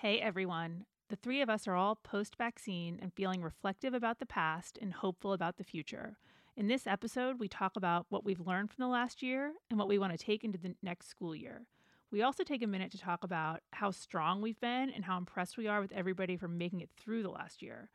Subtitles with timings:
[0.00, 0.84] Hey everyone.
[1.08, 4.92] The three of us are all post vaccine and feeling reflective about the past and
[4.92, 6.18] hopeful about the future.
[6.54, 9.88] In this episode, we talk about what we've learned from the last year and what
[9.88, 11.62] we want to take into the next school year.
[12.10, 15.56] We also take a minute to talk about how strong we've been and how impressed
[15.56, 17.88] we are with everybody for making it through the last year.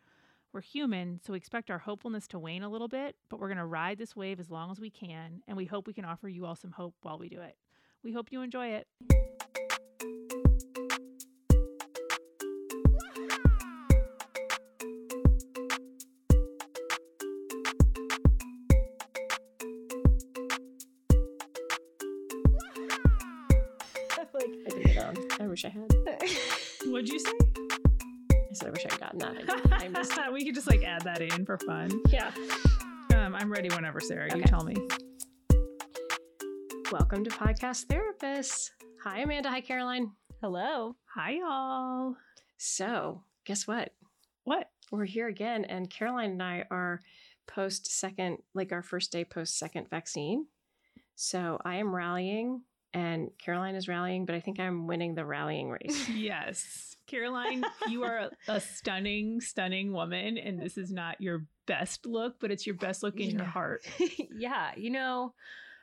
[0.54, 3.58] We're human, so we expect our hopefulness to wane a little bit, but we're going
[3.60, 6.28] to ride this wave as long as we can, and we hope we can offer
[6.28, 7.58] you all some hope while we do it.
[8.04, 8.88] We hope you enjoy it.
[29.82, 29.96] That.
[29.96, 31.90] I, I missed we could just like add that in for fun.
[32.10, 32.32] Yeah.
[33.16, 34.36] Um, I'm ready whenever, Sarah.
[34.36, 34.76] You tell me.
[36.92, 38.70] Welcome to Podcast Therapists.
[39.04, 39.50] Hi, Amanda.
[39.50, 40.12] Hi, Caroline.
[40.42, 40.96] Hello.
[41.16, 42.16] Hi, y'all.
[42.58, 43.94] So, guess what?
[44.44, 44.70] What?
[44.92, 47.00] We're here again, and Caroline and I are
[47.48, 50.48] post second, like our first day post second vaccine.
[51.16, 52.62] So I am rallying,
[52.94, 56.10] and Caroline is rallying, but I think I'm winning the rallying race.
[56.10, 56.96] Yes.
[57.08, 62.52] Caroline, you are a, stunning, stunning woman, and this is not your best look, but
[62.52, 63.82] it's your best look in your heart.
[64.38, 65.34] yeah, you know,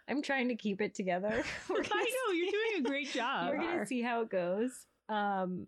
[0.08, 1.44] I'm trying to keep it together.
[1.70, 3.50] I know, you're doing a great job.
[3.50, 4.86] We're gonna see how it goes.
[5.08, 5.66] Um,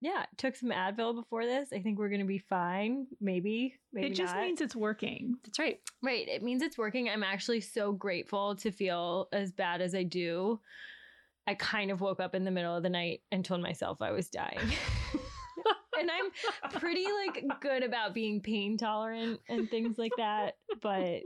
[0.00, 1.72] yeah, took some Advil before this.
[1.72, 3.06] I think we're gonna be fine.
[3.20, 4.42] Maybe, maybe it just not.
[4.42, 5.36] means it's working.
[5.44, 5.80] That's right.
[6.02, 6.28] right.
[6.28, 7.08] It means it's working.
[7.08, 10.60] I'm actually so grateful to feel as bad as I do.
[11.46, 14.10] I kind of woke up in the middle of the night and told myself I
[14.10, 14.58] was dying.
[15.98, 21.22] and I'm pretty like good about being pain tolerant and things like that, but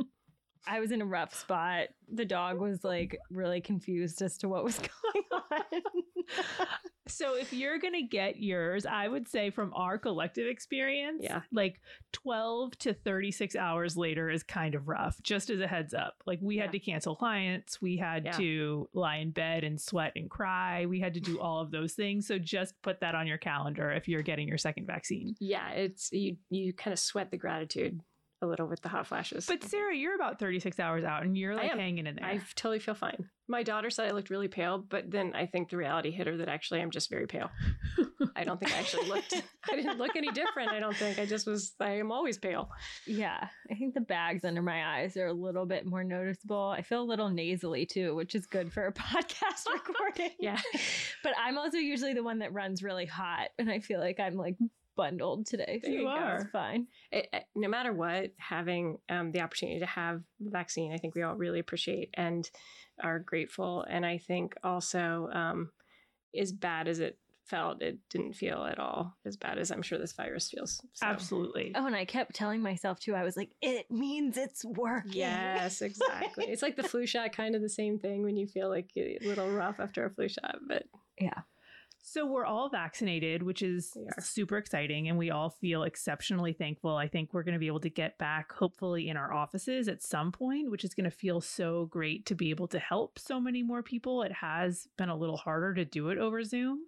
[0.67, 1.89] I was in a rough spot.
[2.13, 4.79] The dog was like really confused as to what was
[5.13, 5.83] going on.
[7.09, 11.41] So if you're gonna get yours, I would say from our collective experience, Yeah.
[11.51, 11.81] like
[12.13, 16.23] 12 to 36 hours later is kind of rough, just as a heads up.
[16.25, 16.63] Like we Yeah.
[16.63, 18.33] had to cancel clients, we had Yeah.
[18.33, 21.95] to lie in bed and sweat and cry, we had to do all of those
[21.95, 22.29] things.
[22.29, 25.35] So just put that on your calendar if you're getting your second vaccine.
[25.41, 26.37] Yeah, it's you.
[26.49, 28.01] You kind of sweat the gratitude
[28.43, 29.47] a little with the hot flashes.
[29.47, 32.25] But Sarah, you're about 36 hours out and you're like hanging in there.
[32.25, 33.29] I totally feel fine.
[33.49, 36.37] My daughter said I looked really pale, but then I think the reality hit her
[36.37, 37.51] that actually I'm just very pale.
[38.37, 39.35] I don't think I actually looked.
[39.71, 40.71] I didn't look any different.
[40.71, 41.19] I don't think.
[41.19, 41.73] I just was.
[41.81, 42.71] I am always pale.
[43.07, 46.69] yeah, I think the bags under my eyes are a little bit more noticeable.
[46.69, 50.31] I feel a little nasally too, which is good for a podcast recording.
[50.39, 50.61] Yeah.
[51.25, 54.37] But I'm also usually the one that runs really hot, and I feel like I'm
[54.37, 54.57] like
[55.01, 55.81] bundled today.
[55.83, 56.37] There you so are.
[56.37, 56.87] It's fine.
[57.11, 61.15] It, it- no matter what, having um, the opportunity to have the vaccine, I think
[61.15, 62.49] we all really appreciate and
[63.03, 63.85] are grateful.
[63.89, 65.71] And I think also, um,
[66.39, 69.99] as bad as it felt, it didn't feel at all as bad as I'm sure
[69.99, 70.81] this virus feels.
[70.93, 71.07] So.
[71.07, 71.73] Absolutely.
[71.75, 73.15] Oh, and I kept telling myself too.
[73.15, 76.45] I was like, "It means it's working." Yes, exactly.
[76.47, 79.19] it's like the flu shot, kind of the same thing when you feel like a
[79.23, 80.59] little rough after a flu shot.
[80.69, 80.85] But
[81.19, 81.41] yeah.
[82.03, 86.97] So we're all vaccinated, which is super exciting, and we all feel exceptionally thankful.
[86.97, 90.03] I think we're going to be able to get back, hopefully, in our offices at
[90.03, 93.39] some point, which is going to feel so great to be able to help so
[93.39, 94.23] many more people.
[94.23, 96.81] It has been a little harder to do it over Zoom,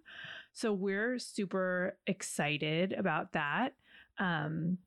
[0.51, 3.75] so we're super excited about that.
[4.17, 4.79] Um,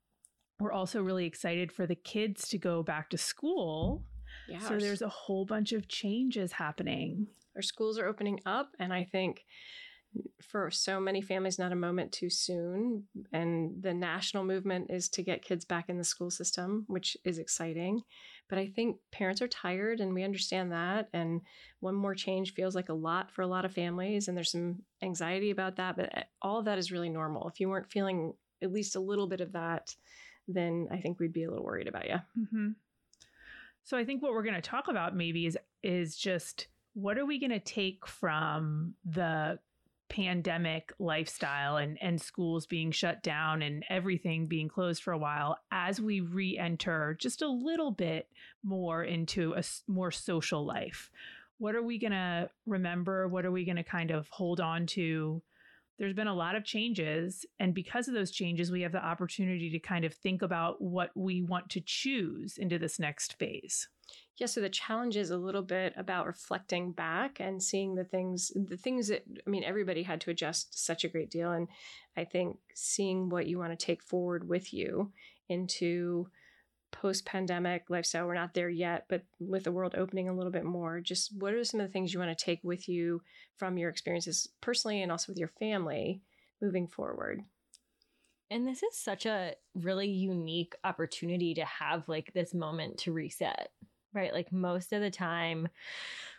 [0.59, 4.03] we're also really excited for the kids to go back to school.
[4.49, 7.27] yeah, so there's a whole bunch of changes happening.
[7.55, 9.45] our schools are opening up, and I think
[10.41, 13.03] for so many families, not a moment too soon.
[13.33, 17.39] And the national movement is to get kids back in the school system, which is
[17.39, 18.01] exciting.
[18.49, 21.09] But I think parents are tired, and we understand that.
[21.13, 21.41] And
[21.79, 24.83] one more change feels like a lot for a lot of families, and there's some
[25.01, 25.95] anxiety about that.
[25.97, 27.47] But eh, all of that is really normal.
[27.49, 29.95] If you weren't feeling at least a little bit of that,
[30.47, 32.17] then I think we'd be a little worried about you.
[32.49, 32.69] hmm
[33.83, 37.25] So I think what we're going to talk about maybe is is just what are
[37.25, 39.59] we going to take from the
[40.09, 45.57] pandemic lifestyle and and schools being shut down and everything being closed for a while
[45.71, 48.27] as we re-enter just a little bit
[48.63, 51.09] more into a more social life.
[51.59, 53.27] What are we going to remember?
[53.27, 55.41] What are we going to kind of hold on to?
[55.97, 57.45] There's been a lot of changes.
[57.59, 61.09] And because of those changes, we have the opportunity to kind of think about what
[61.15, 63.87] we want to choose into this next phase.
[64.37, 68.51] Yeah, so the challenge is a little bit about reflecting back and seeing the things,
[68.55, 71.51] the things that, I mean, everybody had to adjust such a great deal.
[71.51, 71.67] And
[72.15, 75.11] I think seeing what you want to take forward with you
[75.49, 76.29] into
[76.91, 80.65] post pandemic lifestyle, we're not there yet, but with the world opening a little bit
[80.65, 83.21] more, just what are some of the things you want to take with you
[83.57, 86.21] from your experiences personally and also with your family
[86.61, 87.41] moving forward.
[88.49, 93.71] And this is such a really unique opportunity to have like this moment to reset,
[94.17, 94.33] right?
[94.33, 95.69] Like most of the time,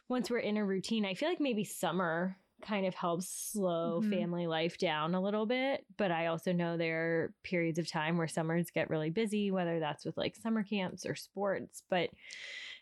[0.08, 4.02] once we're in a routine, I feel like maybe summer kind of helps slow Mhm.
[4.02, 5.86] family life down a little bit.
[5.96, 9.78] But I also know there are periods of time where summers get really busy, whether
[9.80, 11.82] that's with like summer camps or sports.
[11.88, 12.10] But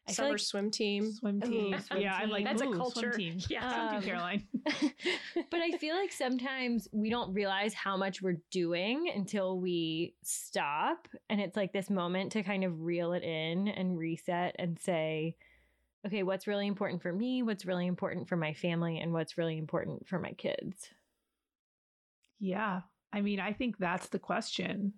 [0.09, 1.13] I Summer like swim team.
[1.13, 1.81] Swim Ooh, team.
[1.81, 3.13] swim yeah, I'm like, That's a culture.
[3.13, 3.39] Swim team.
[3.51, 3.91] Yeah.
[3.91, 4.47] Swim team, Caroline.
[5.51, 11.09] but I feel like sometimes we don't realize how much we're doing until we stop.
[11.29, 15.37] And it's like this moment to kind of reel it in and reset and say,
[16.07, 17.43] okay, what's really important for me?
[17.43, 18.99] What's really important for my family?
[18.99, 20.91] And what's really important for my kids?
[22.39, 22.83] Yeah.
[23.13, 24.95] I mean, I think that's the question.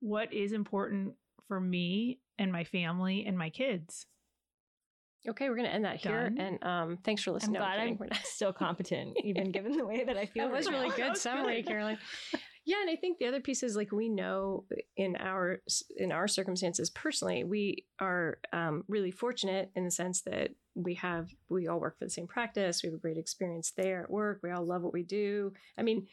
[0.00, 1.14] What is important
[1.48, 4.06] for me and my family and my kids?
[5.28, 6.30] Okay, we're gonna end that here.
[6.30, 6.38] Done.
[6.38, 7.56] And um, thanks for listening.
[7.56, 7.62] I'm.
[7.62, 7.92] No, glad kidding.
[7.94, 10.48] I'm We're not- still competent, even given the way that I feel.
[10.48, 11.62] That was really good summary.
[11.62, 11.98] Caroline.
[12.64, 14.64] Yeah, and I think the other piece is like we know
[14.96, 15.60] in our
[15.96, 21.28] in our circumstances personally, we are um, really fortunate in the sense that we have
[21.48, 22.82] we all work for the same practice.
[22.82, 24.40] We have a great experience there at work.
[24.42, 25.52] We all love what we do.
[25.76, 26.06] I mean,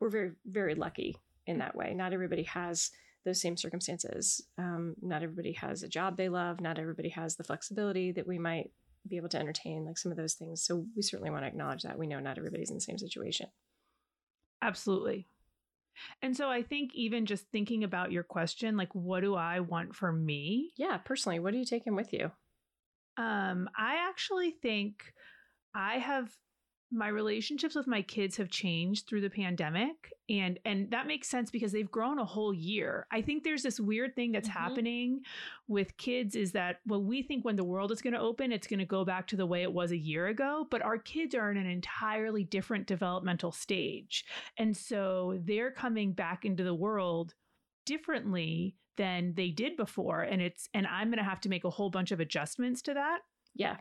[0.00, 1.16] we're very very lucky
[1.46, 1.94] in that way.
[1.94, 2.90] Not everybody has
[3.26, 4.40] those same circumstances.
[4.56, 6.60] Um, not everybody has a job they love.
[6.60, 8.70] Not everybody has the flexibility that we might
[9.06, 10.62] be able to entertain like some of those things.
[10.62, 13.48] So we certainly want to acknowledge that we know not everybody's in the same situation.
[14.62, 15.26] Absolutely.
[16.22, 19.94] And so I think even just thinking about your question, like, what do I want
[19.94, 20.72] for me?
[20.76, 22.30] Yeah, personally, what are you taking with you?
[23.16, 25.02] Um, I actually think
[25.74, 26.30] I have
[26.92, 31.50] my relationships with my kids have changed through the pandemic and and that makes sense
[31.50, 33.06] because they've grown a whole year.
[33.10, 34.52] I think there's this weird thing that's Mhm.
[34.52, 35.20] happening
[35.68, 38.66] with kids is that well we think when the world is going to open it's
[38.68, 41.34] going to go back to the way it was a year ago, but our kids
[41.34, 44.24] are in an entirely different developmental stage.
[44.56, 47.34] And so they're coming back into the world
[47.84, 51.70] differently than they did before and it's and I'm going to have to make a
[51.70, 53.20] whole bunch of adjustments to that
[53.54, 53.76] Yeah,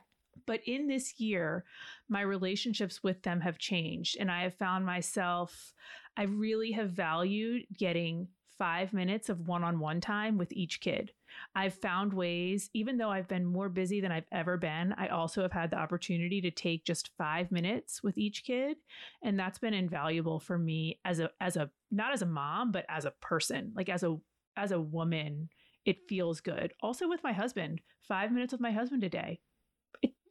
[0.45, 1.65] but in this year,
[2.09, 4.17] my relationships with them have changed.
[4.19, 5.73] And I have found myself,
[6.17, 8.27] I really have valued getting
[8.57, 11.11] five minutes of one on one time with each kid.
[11.55, 15.41] I've found ways, even though I've been more busy than I've ever been, I also
[15.41, 18.77] have had the opportunity to take just five minutes with each kid.
[19.23, 22.85] And that's been invaluable for me as a, as a, not as a mom, but
[22.87, 24.15] as a person, like as a,
[24.55, 25.49] as a woman,
[25.85, 26.73] it feels good.
[26.81, 29.39] Also with my husband, five minutes with my husband a day.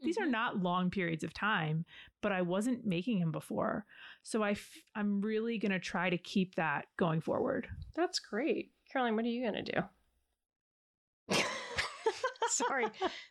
[0.04, 0.30] It, These are Mhm.
[0.30, 1.84] not long periods of time,
[2.20, 3.86] but I wasn't making him before.
[4.22, 7.68] So I f- I'm really going to try to keep that going forward.
[7.94, 8.72] that's great.
[8.92, 9.82] Caroline, what are you going to do?
[12.48, 12.86] Sorry,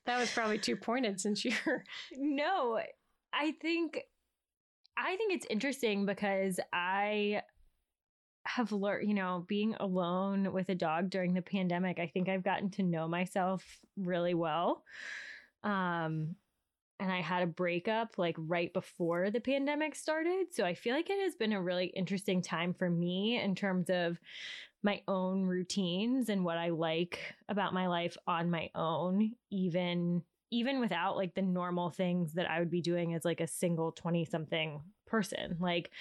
[0.06, 1.84] that was probably too pointed since you're.
[2.18, 2.80] no,
[3.32, 4.00] I think
[4.98, 7.42] I think it's interesting because I
[8.46, 12.44] have learned, you know, being alone with a dog during the pandemic, I think I've
[12.44, 13.64] gotten to know myself
[13.98, 14.84] really well.
[15.64, 16.36] Um
[17.04, 20.54] and I had a breakup like right before the pandemic started.
[20.54, 23.90] So I feel like it has been a really interesting time for me in terms
[23.90, 24.18] of
[24.84, 27.20] my own routines and what I like
[27.50, 32.60] about my life on my own, even even without like the normal things that I
[32.60, 35.58] would be doing as like a single 20 something person.
[35.60, 35.92] Like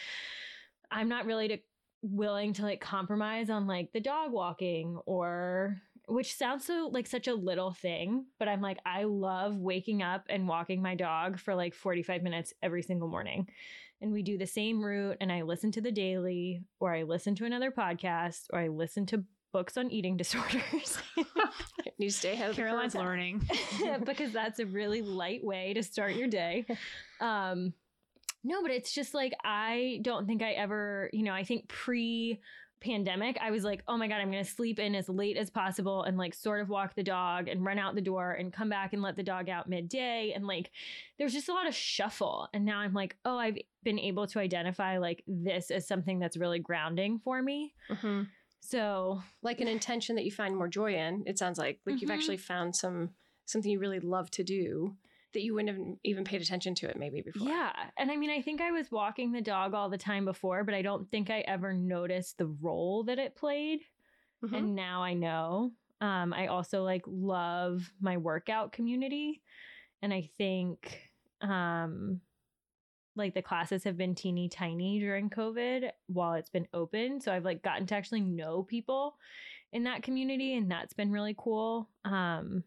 [0.90, 1.58] I'm not really to,
[2.02, 7.28] willing to like compromise on like the dog walking or which sounds so like such
[7.28, 11.54] a little thing, but I'm like I love waking up and walking my dog for
[11.54, 13.48] like 45 minutes every single morning.
[14.00, 17.34] And we do the same route and I listen to the daily or I listen
[17.36, 20.98] to another podcast or I listen to books on eating disorders.
[21.98, 23.48] You stay ahead of Caroline's learning.
[24.04, 26.66] because that's a really light way to start your day.
[27.20, 27.74] Um,
[28.42, 32.40] no, but it's just like I don't think I ever, you know, I think pre
[32.82, 35.48] pandemic, I was like, oh my God, I'm going to sleep in as late as
[35.50, 38.68] possible and like sort of walk the dog and run out the door and come
[38.68, 40.32] back and let the dog out midday.
[40.34, 40.70] And like,
[41.18, 42.48] there's just a lot of shuffle.
[42.52, 46.36] And now I'm like, oh, I've been able to identify like this as something that's
[46.36, 47.72] really grounding for me.
[47.88, 48.28] Mhm.
[48.60, 51.24] So Like an intention that you find more joy in.
[51.26, 52.14] It sounds like like you've Mhm.
[52.14, 53.10] actually found some
[53.44, 54.96] something you really love to do
[55.32, 57.48] that you wouldn't have even paid attention to it maybe before.
[57.48, 57.72] Yeah.
[57.96, 60.74] And I mean, I think I was walking the dog all the time before, but
[60.74, 63.80] I don't think I ever noticed the role that it played.
[64.44, 64.56] Mhm.
[64.56, 65.72] And now I know.
[66.00, 69.40] Um, I also like love my workout community.
[70.02, 71.10] And I think
[71.40, 72.20] um
[73.14, 77.20] like the classes have been teeny tiny during COVID while it's been open.
[77.20, 79.16] So I've like gotten to actually know people
[79.72, 81.88] in that community and that's been really cool.
[82.04, 82.64] Um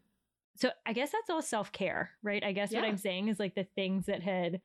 [0.55, 2.43] so I guess that's all self-care, right?
[2.43, 4.61] I guess what I'm saying is like the things that had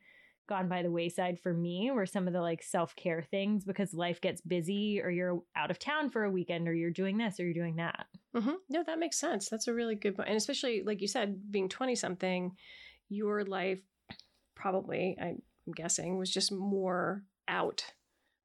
[0.49, 4.20] gone by the wayside for me were some of the like self-care things because life
[4.20, 7.44] gets busy or you're out of town for a weekend or you're doing this or
[7.44, 8.06] you're doing that.
[8.35, 8.54] Mm-hmm.
[8.68, 9.49] No, that makes sense.
[9.49, 10.28] That's a really good point.
[10.28, 12.52] And especially like you said, being 20 something,
[13.09, 13.80] your life
[14.56, 15.40] probably, I'm
[15.75, 17.85] guessing, was just more out,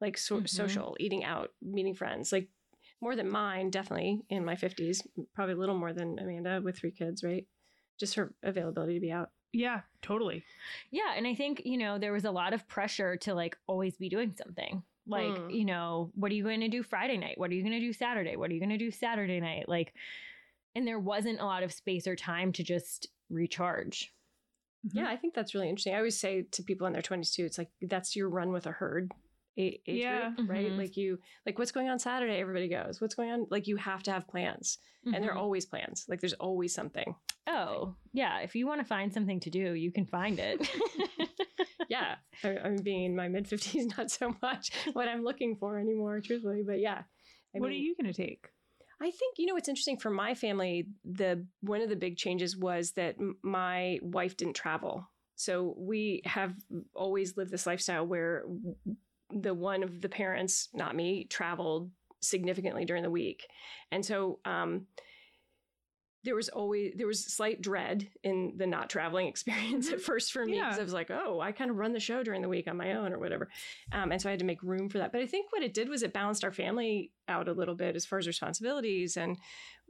[0.02, 0.50] like so- Mhm.
[0.50, 2.50] social, eating out, meeting friends, like
[3.02, 6.92] more than mine, definitely in my 50s, probably a little more than Amanda with three
[6.92, 7.46] kids, right?
[8.00, 9.30] Just her availability to be out.
[9.54, 10.44] Yeah, totally.
[10.92, 13.96] Yeah, and I think, you know, there was a lot of pressure to like always
[13.98, 14.84] be doing something.
[15.08, 15.54] Like, Mm.
[15.56, 17.38] you know, what are you going to do Friday night?
[17.38, 18.36] What are you going to do Saturday?
[18.38, 19.70] What are you going to do Saturday night?
[19.70, 19.94] Like
[20.78, 24.12] and there wasn't a lot of space or time to just recharge.
[24.86, 24.98] Mm-hmm.
[24.98, 25.94] Yeah, I think that's really interesting.
[25.94, 28.66] I always say to people in their 20s too, it's like that's your run with
[28.66, 29.16] a herd a-
[29.58, 30.32] age Yeah.
[30.32, 30.72] group, right?
[30.72, 30.78] Mhm.
[30.78, 32.40] Like you, like what's going on Saturday?
[32.40, 33.00] Everybody goes.
[33.02, 33.48] What's going on?
[33.50, 36.06] Like you have to have plans, and there are always plans.
[36.10, 37.16] Like there's always something.
[37.48, 38.40] Oh, yeah.
[38.40, 40.68] If you want to find something to do, you can find it.
[41.88, 45.78] Yeah, I, I'm being in my mid 50s, not so much what I'm looking for
[45.80, 46.64] anymore, truthfully.
[46.66, 47.04] But yeah,
[47.56, 48.48] I what mean, are you going to take?
[49.00, 50.88] I think you know what's interesting for my family.
[51.04, 56.22] The one of the big changes was that m- my wife didn't travel, so we
[56.26, 56.56] have
[56.96, 58.76] always lived this lifestyle where w-
[59.36, 63.46] the one of the parents, not me, traveled significantly during the week,
[63.92, 64.88] and so um,
[66.24, 70.44] there was always there was slight dread in the not traveling experience at first for
[70.46, 70.82] me because Yeah.
[70.82, 72.94] I was like, oh, I kind of run the show during the week on my
[72.94, 73.50] own or whatever,
[73.92, 75.12] um, and so I had to make room for that.
[75.12, 77.96] But I think what it did was it balanced our family out a little bit
[77.96, 79.38] as far as responsibilities and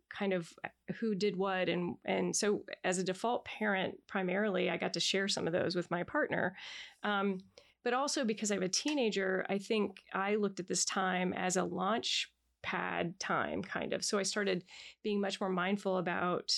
[0.09, 0.53] kind of
[0.99, 5.27] who did what and and so as a default parent primarily i got to share
[5.27, 6.55] some of those with my partner
[7.03, 7.39] um,
[7.85, 11.55] but also because i have a teenager i think i looked at this time as
[11.55, 12.29] a launch
[12.61, 14.65] pad time kind of so i started
[15.03, 16.51] being much more mindful about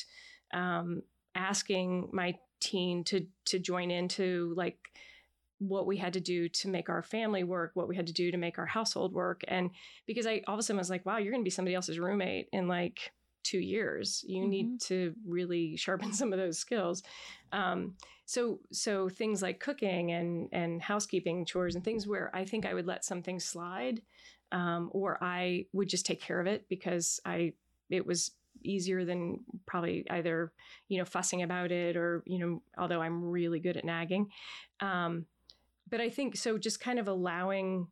[0.54, 1.04] um,
[1.36, 4.80] asking my teen to to join into like
[5.60, 8.32] what we had to do to make our family work, what we had to do
[8.32, 9.42] to make our household work.
[9.48, 9.72] And
[10.06, 12.00] because I all of a sudden was like, wow, you're going to be somebody else's
[12.00, 13.12] roommate in like
[13.48, 14.24] two years.
[14.28, 17.04] You need to really sharpen some of those skills.
[17.52, 22.66] Um, so, so things like cooking and and housekeeping chores and things where I think
[22.66, 24.02] I would let some things slide,
[24.52, 27.54] um, or I would just take care of it because I
[27.90, 28.32] it was
[28.64, 30.52] easier than probably either
[30.90, 34.30] you know fussing about it or you know although I'm really good at nagging.
[34.82, 35.26] Um,
[35.90, 37.88] but I think so just kind of allowing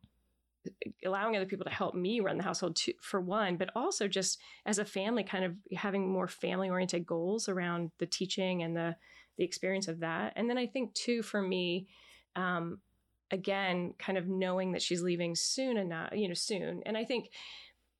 [1.04, 4.38] allowing other people to help me run the household too, for one, but also just
[4.64, 8.96] as a family, kind of having more family oriented goals around the teaching and the
[9.38, 10.32] the experience of that.
[10.36, 11.88] And then I think too for me,
[12.36, 12.78] um,
[13.30, 16.82] again, kind of knowing that she's leaving soon enough, you know, soon.
[16.86, 17.30] And I think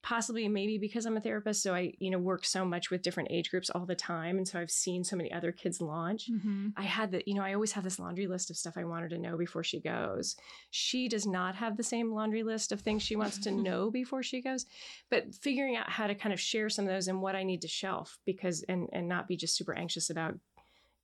[0.07, 3.33] possibly maybe because I'm a therapist, so I, you know, work so much with different
[3.33, 4.37] age groups all the time.
[4.37, 6.31] And so I've seen so many other kids launch.
[6.31, 6.69] Mm-hmm.
[6.77, 9.11] I had the, you know, I always have this laundry list of stuff I wanted
[9.11, 10.37] to know before she goes.
[10.71, 14.23] She does not have the same laundry list of things she wants to know before
[14.23, 14.67] she goes,
[15.11, 17.63] but figuring out how to kind of share some of those and what I need
[17.63, 20.39] to shelf because and and not be just super anxious about,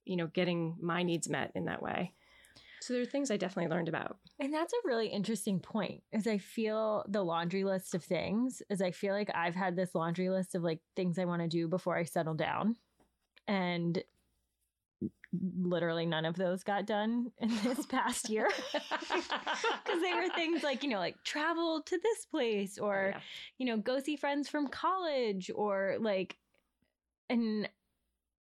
[0.05, 2.13] you know, getting my needs met in that way.
[2.83, 4.19] So there are things I definitely learned about.
[4.41, 6.03] And that's a really interesting point.
[6.13, 9.95] Is I feel the laundry list of things is I feel like I've had this
[9.95, 12.75] laundry list of like things I want to do before I settle down.
[13.47, 14.03] And
[15.61, 18.49] literally none of those got done in this past year.
[19.85, 23.17] Because they were things like, you know, like travel to this place oh, or, Oh,
[23.17, 23.21] Yeah.
[23.59, 26.37] you know, go see friends from college or like,
[27.29, 27.69] and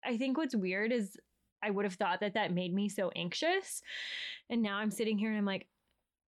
[0.04, 1.16] I think what's weird is
[1.64, 3.83] I would have thought that that made me so anxious.
[4.50, 5.66] And now I'm sitting here and I'm like,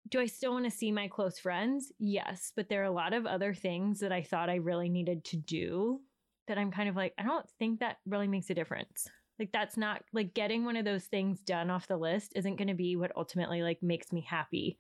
[0.09, 1.91] do I still want to see my close friends?
[1.97, 2.51] Yes.
[2.55, 5.37] But there are a lot of other things that I thought I really needed to
[5.37, 6.01] do
[6.47, 9.07] that I'm kind of like, I don't think that really makes a difference.
[9.39, 12.67] Like, that's not like getting one of those things done off the list isn't going
[12.67, 14.77] to be what ultimately like makes me happy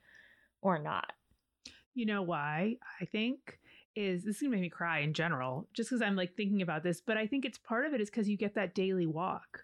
[0.61, 1.11] or not.
[1.95, 2.77] You know why?
[3.01, 3.59] I think
[3.95, 6.83] is this is gonna make me cry in general, just because I'm like thinking about
[6.83, 7.01] this.
[7.01, 9.63] But I think it's part of it is because you get that daily walk.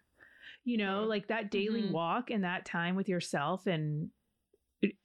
[0.65, 1.07] You know, Mhm.
[1.09, 1.91] like that daily Mhm.
[1.91, 4.11] walk and that time with yourself and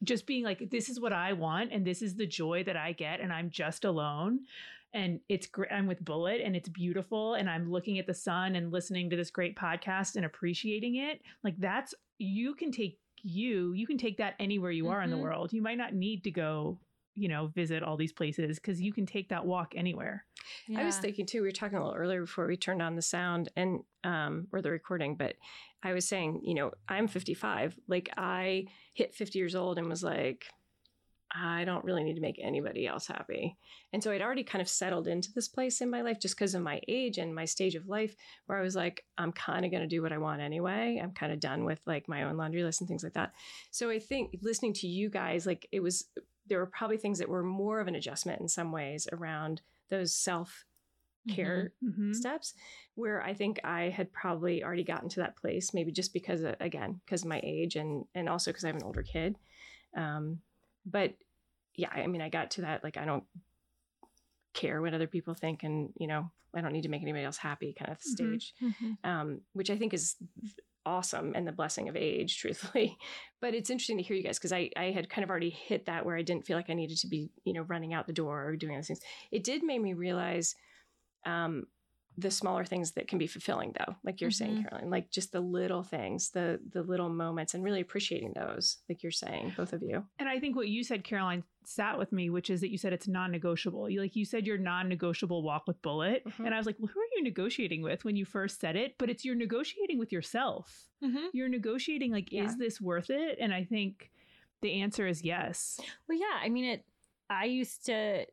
[0.04, 2.92] just being like, this is what I want and this is the joy that I
[2.92, 4.46] get, and I'm just alone.
[4.92, 5.72] And it's great.
[5.72, 7.34] I'm with Bullet and it's beautiful.
[7.34, 11.20] And I'm looking at the sun and listening to this great podcast and appreciating it.
[11.42, 15.16] Like that's, you can take you, you can take that anywhere you are in the
[15.16, 15.22] Mhm.
[15.22, 15.52] world.
[15.52, 16.78] You might not need to go,
[17.14, 20.24] you know, visit all these places because you can take that walk anywhere.
[20.76, 23.02] I was thinking too, we were talking a little earlier before we turned on the
[23.02, 25.36] sound and um or the recording, but
[25.82, 27.78] I was saying, you know, I'm 55.
[27.88, 30.46] Like I hit 50 years old and was like,
[31.36, 33.56] I don't really need to make anybody else happy.
[33.92, 36.54] And so I'd already kind of settled into this place in my life just because
[36.54, 38.14] of my age and my stage of life
[38.46, 41.00] where I was like, I'm kind of going to do what I want anyway.
[41.02, 43.32] I'm kind of done with like my own laundry list and things like that.
[43.72, 46.04] So I think listening to you guys, like it was,
[46.46, 50.14] there were probably things that were more of an adjustment in some ways around those
[50.14, 50.64] self
[51.28, 52.12] care Mm-hmm.
[52.12, 52.54] steps
[52.96, 56.54] where I think I had probably already gotten to that place, maybe just because of,
[56.60, 59.36] again, because of my age and and also because I have an older kid.
[59.96, 60.40] Um,
[60.86, 61.14] but
[61.76, 63.24] yeah, I mean, I got to that like I don't
[64.52, 67.36] care what other people think, and you know, I don't need to make anybody else
[67.38, 68.02] happy kind of Mhm.
[68.12, 68.54] stage,
[69.02, 70.16] um, which I think is
[70.86, 72.96] awesome and the blessing of age, truthfully.
[73.40, 75.86] But it's interesting to hear you guys because I, I had kind of already hit
[75.86, 78.12] that where I didn't feel like I needed to be, you know, running out the
[78.12, 79.00] door or doing those things.
[79.30, 80.54] It did make me realize
[81.26, 81.64] um,
[82.16, 84.68] the smaller things that can be fulfilling, though, like you're saying, Mhm.
[84.70, 89.02] Caroline, like just the little things, the the little moments, and really appreciating those, like
[89.02, 90.06] you're saying, both of you.
[90.18, 92.92] And I think what you said, Caroline, sat with me, which is that you said
[92.92, 93.90] it's non-negotiable.
[93.90, 96.46] You like you said your non-negotiable walk with Bullet, Mhm.
[96.46, 98.96] and I was like, well, who are you negotiating with when you first said it?
[98.98, 100.88] But it's you're negotiating with yourself.
[101.02, 101.26] Mm-hmm.
[101.32, 102.44] You're negotiating like, Yeah.
[102.44, 103.38] is this worth it?
[103.40, 104.12] And I think
[104.60, 105.80] the answer is yes.
[106.08, 106.38] Well, yeah.
[106.40, 106.84] I mean, it.
[107.28, 108.26] I used to.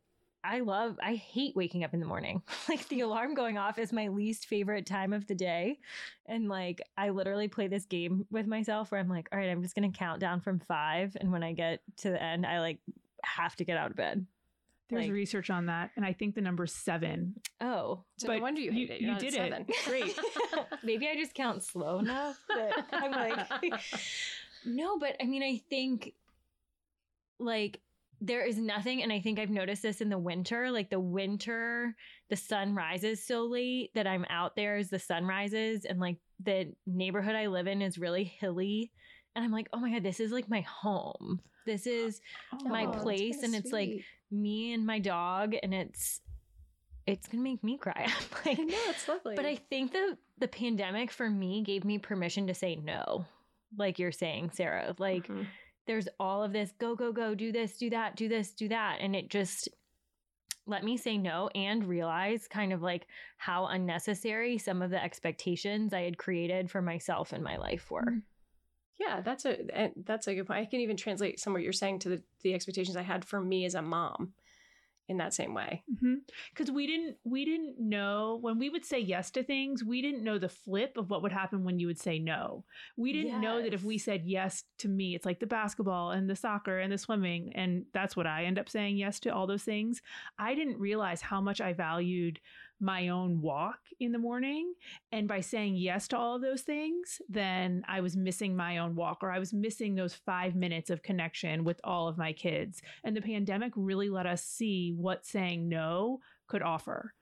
[0.44, 0.98] I love.
[1.04, 2.42] I hate waking up in the morning.
[2.70, 5.80] like the alarm going off is my least favorite time of the day,
[6.26, 9.62] and like I literally play this game with myself where I'm like, all right, I'm
[9.62, 12.80] just gonna count down from five, and when I get to the end, I like
[13.24, 14.26] have to get out of bed.
[14.90, 17.36] There's Like- research on that, and I think the number's seven.
[17.62, 19.02] Oh, So no wonder you you- hate it.
[19.02, 19.38] you You're did it.
[19.38, 19.66] seven.
[19.86, 20.20] Great.
[20.84, 23.72] Maybe I just count slow enough that I'm like,
[24.66, 26.14] no, but I mean, I think
[27.40, 27.80] like
[28.24, 30.70] there is nothing, and I think I've noticed this in the winter.
[30.72, 31.96] Like the winter,
[32.30, 36.18] the sun rises so late that I'm out there as the sun rises, and like
[36.44, 38.92] the neighborhood I live in is really hilly.
[39.36, 41.42] And I'm like, oh my God, this is like my home.
[41.66, 42.22] This is
[42.64, 46.22] My Oh, that's place, and it's like- me and my dog, and it's
[47.08, 47.94] it's gonna make me cry.
[48.08, 49.36] I'm like, I know it's lovely.
[49.36, 53.26] but I think the the pandemic for me gave me permission to say no.
[53.78, 54.96] Like you're saying, Sarah.
[54.98, 55.48] Like Mhm.
[55.88, 58.98] There's all of this go go go do this, do that, do this, do that
[59.02, 59.70] and it just
[60.68, 65.94] let me say no and realize kind of like how unnecessary some of the expectations
[65.94, 68.06] I had created for myself in my life were.
[68.06, 68.22] Mm.
[69.00, 70.60] Yeah, that's a eh, that's a good point.
[70.60, 73.26] I can even translate some of what you're saying to the, the expectations I had
[73.26, 74.34] for me as a mom
[75.10, 75.84] in that same way.
[75.92, 76.16] Mm-hmm.
[76.54, 80.24] because we didn't we didn't know when we would say yes to things we didn't
[80.24, 82.64] know the flip of what would happen when you would say no.
[82.98, 86.30] We didn't know that if we said yes to me it's like the basketball and
[86.30, 89.48] the soccer and the swimming and that's what i end up saying yes to all
[89.48, 90.02] those things.
[90.40, 92.40] I didn't realize how much i valued
[92.82, 94.74] my own walk in the morning
[95.12, 98.96] and by saying yes to all of those things then i was missing my own
[98.96, 102.82] walk or i was missing those 5 minutes of connection with all of my kids
[103.04, 107.14] and the pandemic really let us see what saying no could offer.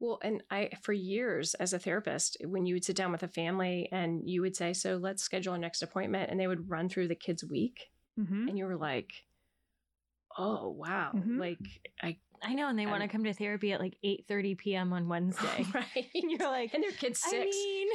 [0.00, 3.28] Well, and I for years as a therapist, when you would sit down with a
[3.28, 6.88] family and you would say, "So let's schedule our next appointment," and they would run
[6.88, 8.48] through the kids' week, Mm-hmm.
[8.48, 9.24] and you were like,
[10.36, 11.38] "Oh wow!" Mhm.
[11.38, 11.58] Like
[12.02, 14.92] I I know, and they want to come to therapy at like 8 30 p.m.
[14.92, 15.66] on Wednesday.
[15.74, 17.56] right, And you're like, and their kids I six.
[17.56, 17.88] mean,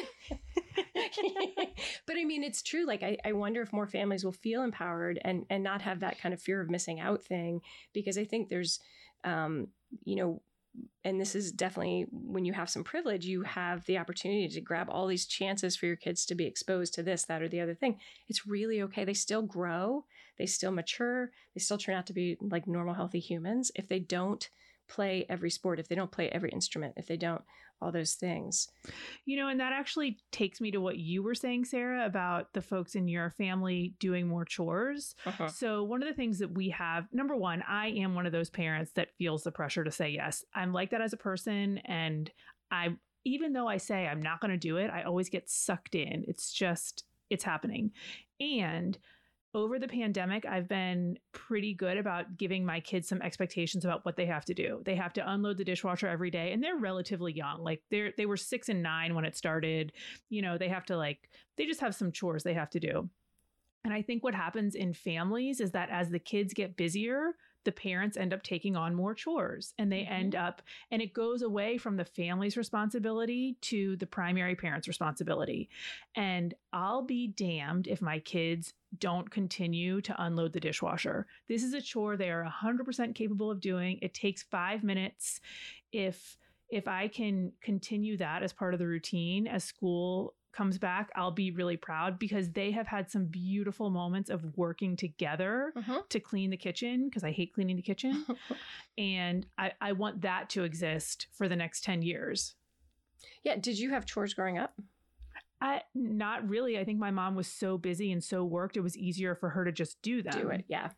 [2.08, 2.86] but I mean, it's true.
[2.86, 6.20] Like, I, I wonder if more families will feel empowered and and not have that
[6.20, 7.62] kind of fear of missing out thing,
[7.94, 8.80] because I think there's,
[9.24, 9.68] um,
[10.04, 10.42] you know,
[11.04, 14.88] and this is definitely when you have some privilege, you have the opportunity to grab
[14.90, 17.74] all these chances for your kids to be exposed to this, that, or the other
[17.74, 18.00] thing.
[18.28, 19.06] It's really okay.
[19.06, 20.06] They still grow,
[20.38, 24.00] they still mature, they still turn out to be like normal, healthy humans if they
[24.00, 24.50] don't
[24.90, 27.42] play every sport, if they don't play every instrument, if they don't
[27.82, 28.68] all those things.
[29.26, 32.62] You know, and that actually takes me to what you were saying, Sarah, about the
[32.62, 35.16] folks in your family doing more chores.
[35.26, 35.48] Uh-huh.
[35.48, 38.50] So, one of the things that we have, number one, I am one of those
[38.50, 40.44] parents that feels the pressure to say yes.
[40.54, 41.80] I'm like that as a person.
[41.80, 42.30] And
[42.72, 45.96] I, even though I say I'm not going to do it, I always get sucked
[45.96, 46.26] in.
[46.28, 47.92] It's just, it's happening.
[48.40, 48.98] And
[49.54, 54.16] over the pandemic, I've been pretty good about giving my kids some expectations about what
[54.16, 54.82] they have to do.
[54.86, 57.64] They have to unload the dishwasher every day, and they're relatively young.
[57.64, 59.92] Like they're they were six and nine when it started.
[60.30, 63.10] You know, they have to like they just have some chores they have to do.
[63.84, 67.72] And I think what happens in families is that as the kids get busier, the
[67.72, 70.46] parents end up taking on more chores and they end mm-hmm.
[70.46, 75.70] up, and it goes away from the family's responsibility to the primary parent's responsibility.
[76.16, 81.28] And I'll be damned if my kids don't continue to unload the dishwasher.
[81.48, 84.00] This is a chore they are 100% capable of doing.
[84.02, 85.42] It takes five minutes.
[85.92, 86.38] If
[86.70, 91.32] if I can continue that as part of the routine as school comes back, I'll
[91.32, 96.10] be really proud because they have had some beautiful moments of working together Mhm.
[96.10, 98.26] to clean the kitchen because I hate cleaning the kitchen.
[98.98, 102.56] and I, I want that to exist for the next 10 years.
[103.44, 103.58] Yeah.
[103.58, 104.80] Did you have chores growing up?
[105.62, 106.80] I not really.
[106.80, 109.66] I think my mom was so busy and so worked, it was easier for her
[109.66, 110.34] to just do that.
[110.34, 110.64] Do it.
[110.70, 110.90] Yeah.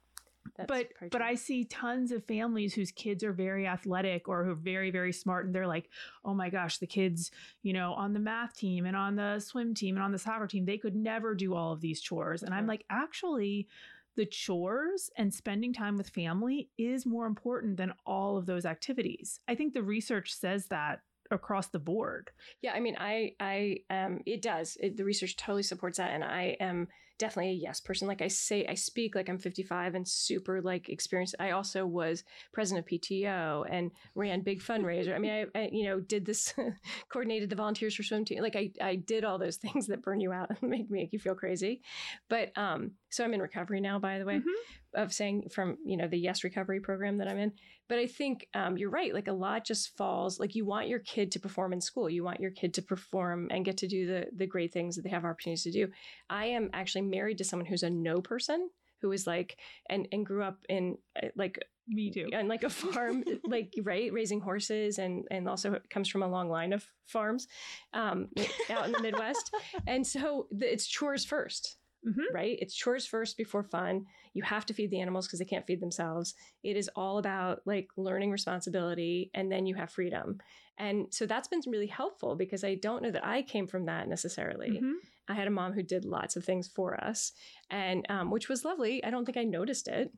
[0.57, 1.27] That's but but true.
[1.27, 5.13] I see tons of families whose kids are very athletic or who are very very
[5.13, 5.89] smart and they're like,
[6.25, 7.31] "Oh my gosh, the kids,
[7.63, 10.47] you know, on the math team and on the swim team and on the soccer
[10.47, 13.67] team, they could never do all of these chores." And I'm like, "Actually,
[14.15, 19.39] the chores and spending time with family is more important than all of those activities."
[19.47, 21.01] I think the research says that
[21.31, 22.29] across the board.
[22.61, 24.77] Yeah, I mean, I, I, um, it does.
[24.81, 26.89] It, the research totally supports that, and I am
[27.21, 28.07] definitely a yes person.
[28.07, 31.35] Like I say, I speak like I'm 55 and super like experienced.
[31.39, 35.13] I also was president of PTO and ran big fundraiser.
[35.15, 36.55] I mean, I, I you know, did this,
[37.09, 38.41] coordinated the volunteers for swim team.
[38.41, 41.19] Like I, I did all those things that burn you out and make make you
[41.19, 41.81] feel crazy.
[42.27, 44.55] But um, so I'm in recovery now, by the way Mhm.
[44.93, 47.51] Of saying from you know the yes recovery program that i'm in.
[47.87, 50.99] But i think um, you're right like a lot just falls like you want your
[50.99, 52.09] kid to perform in school.
[52.09, 55.03] You want your kid to perform and get to do the the great things that
[55.03, 55.87] they have opportunities to do.
[56.29, 58.69] I am actually married to someone who's a no person
[59.01, 59.57] who is like
[59.89, 62.29] and and grew up in uh, like Me too.
[62.31, 66.49] and like a farm like right raising horses and and also comes from a long
[66.49, 67.47] line of farms
[67.93, 68.29] um
[68.69, 69.53] out in the midwest.
[69.87, 72.25] And so the, it's chores 1st Mhm.
[72.29, 75.67] right it's chores first before fun you have to feed the animals because they can't
[75.67, 76.33] feed themselves
[76.63, 80.37] it is all about like learning responsibility and then you have freedom
[80.77, 84.07] and so that's been really helpful because i don't know that i came from that
[84.07, 85.01] necessarily Mhm.
[85.27, 87.31] I had a mom who did lots of things for us,
[87.69, 89.01] and um, which was lovely.
[89.03, 90.11] I don't think I noticed it,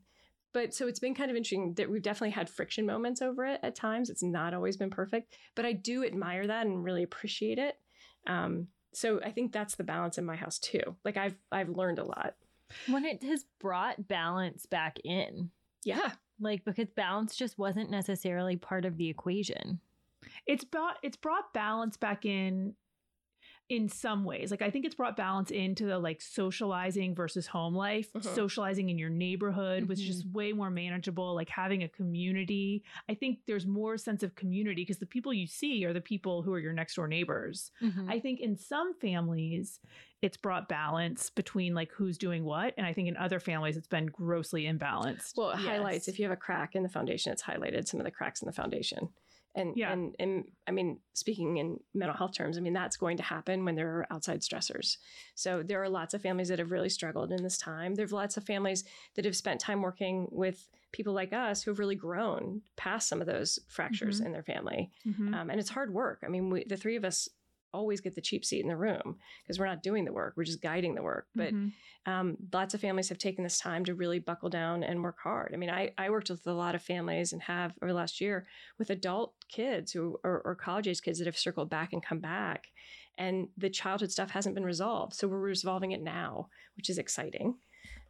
[0.53, 3.59] but so it's been kind of interesting that we've definitely had friction moments over it
[3.63, 4.09] at times.
[4.09, 7.79] It's not always been perfect, but I do admire that and really appreciate it.
[8.27, 10.95] Um, so I think that's the balance in my house too.
[11.03, 12.35] Like I've I've learned a lot.
[12.87, 15.49] when it has brought balance back in,
[15.83, 19.79] Yeah, like because balance just wasn't necessarily part of the equation.
[20.47, 22.75] it's brought it's brought balance back in
[23.69, 27.73] in some ways like i think it's brought balance into the like socializing versus home
[27.73, 28.23] life Mhm.
[28.35, 30.05] socializing in your neighborhood was Mhm.
[30.05, 34.81] just way more manageable like having a community i think there's more sense of community
[34.81, 38.09] because the people you see are the people who are your next door neighbors Mm-hmm.
[38.09, 39.79] i think in some families
[40.21, 43.87] it's brought balance between like who's doing what and i think in other families it's
[43.87, 47.43] been grossly imbalanced well, it highlights if you have a crack in the foundation, it's
[47.43, 49.09] highlighted some of the cracks in the foundation.
[49.55, 49.91] And Yeah.
[49.93, 53.65] and and I mean, speaking in mental health terms, I mean that's going to happen
[53.65, 54.97] when there are outside stressors.
[55.35, 57.95] So there are lots of families that have really struggled in this time.
[57.95, 58.83] There There's lots of families
[59.15, 63.21] that have spent time working with people like us who have really grown past some
[63.21, 64.25] of those fractures Mhm.
[64.25, 64.91] in their family.
[65.05, 65.33] Mhm.
[65.33, 66.19] Um, and it's hard work.
[66.25, 67.29] I mean, we, the three of us
[67.73, 70.43] always get the cheap seat in the room because we're not doing the work; we're
[70.43, 71.27] just guiding the work.
[71.35, 71.71] But Mhm.
[72.05, 75.51] um, lots of families have taken this time to really buckle down and work hard.
[75.53, 78.19] I mean, I, I worked with a lot of families and have over the last
[78.19, 78.45] year
[78.77, 82.19] with adult kids who or, or college age kids that have circled back and come
[82.19, 82.67] back,
[83.17, 85.13] and the childhood stuff hasn't been resolved.
[85.13, 87.55] So we're resolving it now, which is exciting.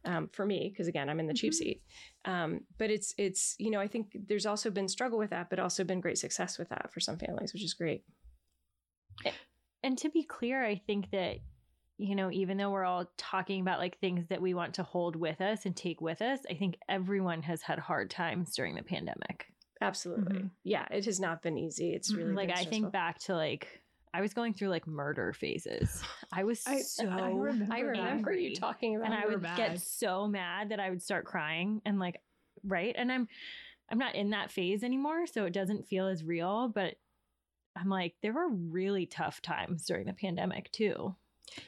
[0.06, 1.56] Um, for me, because again, I'm in the cheap Mhm.
[1.56, 1.82] seat.
[2.26, 5.58] Um, but it's it's you know I think there's also been struggle with that, but
[5.58, 8.04] also been great success with that for some families, which is great.
[9.84, 11.38] And to be clear, I think that
[11.96, 15.14] you know, even though we're all talking about like things that we want to hold
[15.14, 18.82] with us and take with us, I think everyone has had hard times during the
[18.82, 19.46] pandemic.
[19.80, 20.50] Absolutely, Mhm.
[20.64, 20.86] yeah.
[20.90, 21.92] It has not been easy.
[21.94, 22.16] It's Mhm.
[22.16, 23.80] really like I think back to like
[24.12, 26.02] I was going through like murder phases.
[26.32, 27.86] I was I- so I remember I that.
[27.88, 29.56] remember you talking about and I would mad.
[29.56, 32.20] get so mad that I would start crying and like
[32.64, 33.28] right and I'm
[33.88, 36.94] I'm not in that phase anymore so it doesn't feel as real but
[37.76, 41.14] I'm like there were really tough times during the pandemic too.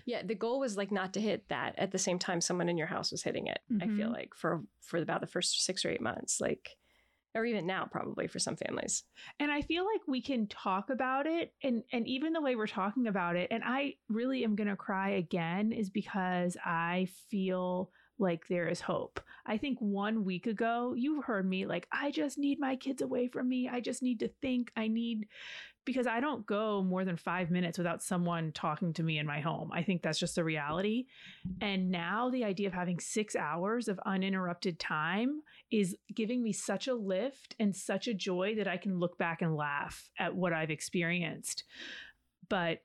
[0.04, 2.78] Yeah, the goal was like not to hit that at the same time someone in
[2.78, 3.60] your house was hitting it.
[3.80, 4.12] I feel Mhm.
[4.14, 6.76] like for for about the first six or eight months, like,
[7.34, 9.04] or even now probably for some families.
[9.40, 12.66] and i feel like we can talk about it and and even the way we're
[12.66, 17.90] talking about it and i really am going to cry again is because i feel
[18.18, 22.38] like there is hope i think one week ago you heard me like i just
[22.38, 25.26] need my kids away from me i just need to think i need
[25.86, 29.40] because i don't go more than five minutes without someone talking to me in my
[29.40, 31.06] home i think that's just the reality
[31.62, 36.88] and now the idea of having six hours of uninterrupted time is giving me such
[36.88, 40.52] a lift and such a joy that I can look back and laugh at what
[40.52, 41.64] I've experienced.
[42.48, 42.82] But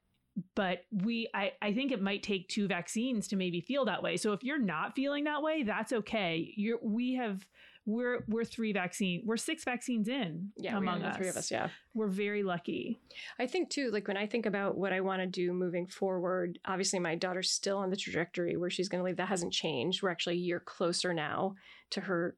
[0.55, 4.17] but we I, I think it might take two vaccines to maybe feel that way.
[4.17, 6.53] So if you're not feeling that way, that's okay.
[6.55, 7.45] You're we have
[7.85, 11.17] we're we're three vaccine we're six vaccines in Yeah, among us.
[11.17, 11.49] three of us.
[11.49, 11.69] Yeah.
[11.93, 12.99] We're very lucky.
[13.39, 16.59] I think too, like when I think about what I want to do moving forward,
[16.65, 19.17] obviously my daughter's still on the trajectory where she's going to leave.
[19.17, 20.03] That hasn't changed.
[20.03, 21.55] We're actually a year closer now
[21.91, 22.35] to her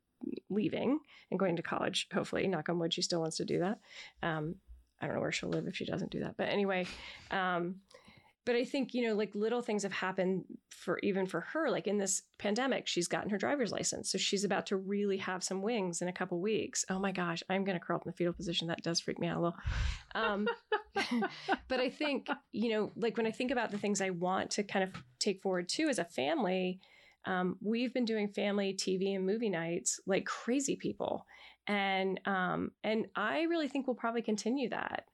[0.49, 2.07] leaving and going to college.
[2.13, 3.79] Hopefully, knock on wood, she still wants to do that.
[4.21, 4.55] Um,
[5.01, 6.87] I don't know where she'll live if she doesn't do that, but anyway.
[7.29, 7.75] Um,
[8.45, 11.69] but I think you know, like little things have happened for even for her.
[11.69, 15.43] Like in this pandemic, she's gotten her driver's license, so she's about to really have
[15.43, 16.85] some wings in a couple weeks.
[16.89, 18.67] Oh my gosh, I'm going to curl up in the fetal position.
[18.67, 19.57] That does freak me out a little.
[20.15, 20.47] Um,
[21.67, 24.63] but I think, you know, like when I think about the things I want to
[24.63, 26.79] kind of take forward too as a family,
[27.25, 31.25] um, we've been doing family TV and movie nights like crazy people.
[31.67, 35.05] And um, and I really think we'll probably continue that.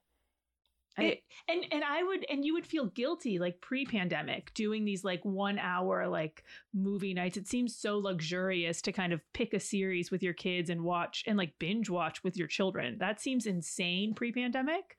[1.00, 5.24] I, and and I would and you would feel guilty like pre-pandemic doing these like
[5.24, 7.38] 1 hour like movie nights.
[7.38, 11.24] It seems so luxurious to kind of pick a series with your kids and watch
[11.28, 12.98] and like binge watch with your children.
[13.00, 14.98] That seems insane pre-pandemic.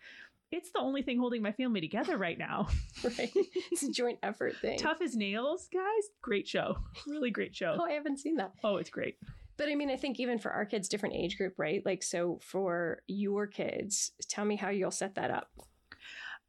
[0.52, 2.68] It's the only thing holding my family together right now.
[3.04, 3.30] right?
[3.70, 4.78] it's a joint effort thing.
[4.78, 6.10] Tough as nails, guys.
[6.22, 6.78] Great show.
[7.06, 7.76] Really great show.
[7.78, 8.52] Oh, I haven't seen that.
[8.64, 9.16] Oh, it's great.
[9.60, 11.84] But I mean, I think even for our kids, different age group, right?
[11.84, 15.50] Like, so for your kids, tell me how you'll set that up.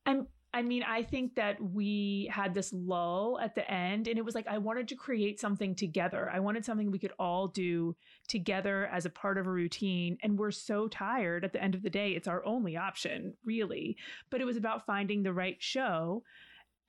[0.06, 4.26] I'm I mean, I think that we had this lull at the end, and it
[4.26, 6.30] was like I wanted to create something together.
[6.32, 7.96] I wanted something we could all do
[8.28, 10.18] together as a part of a routine.
[10.22, 13.96] And we're so tired at the end of the day, it's our only option, really.
[14.30, 16.24] But it was about finding the right show.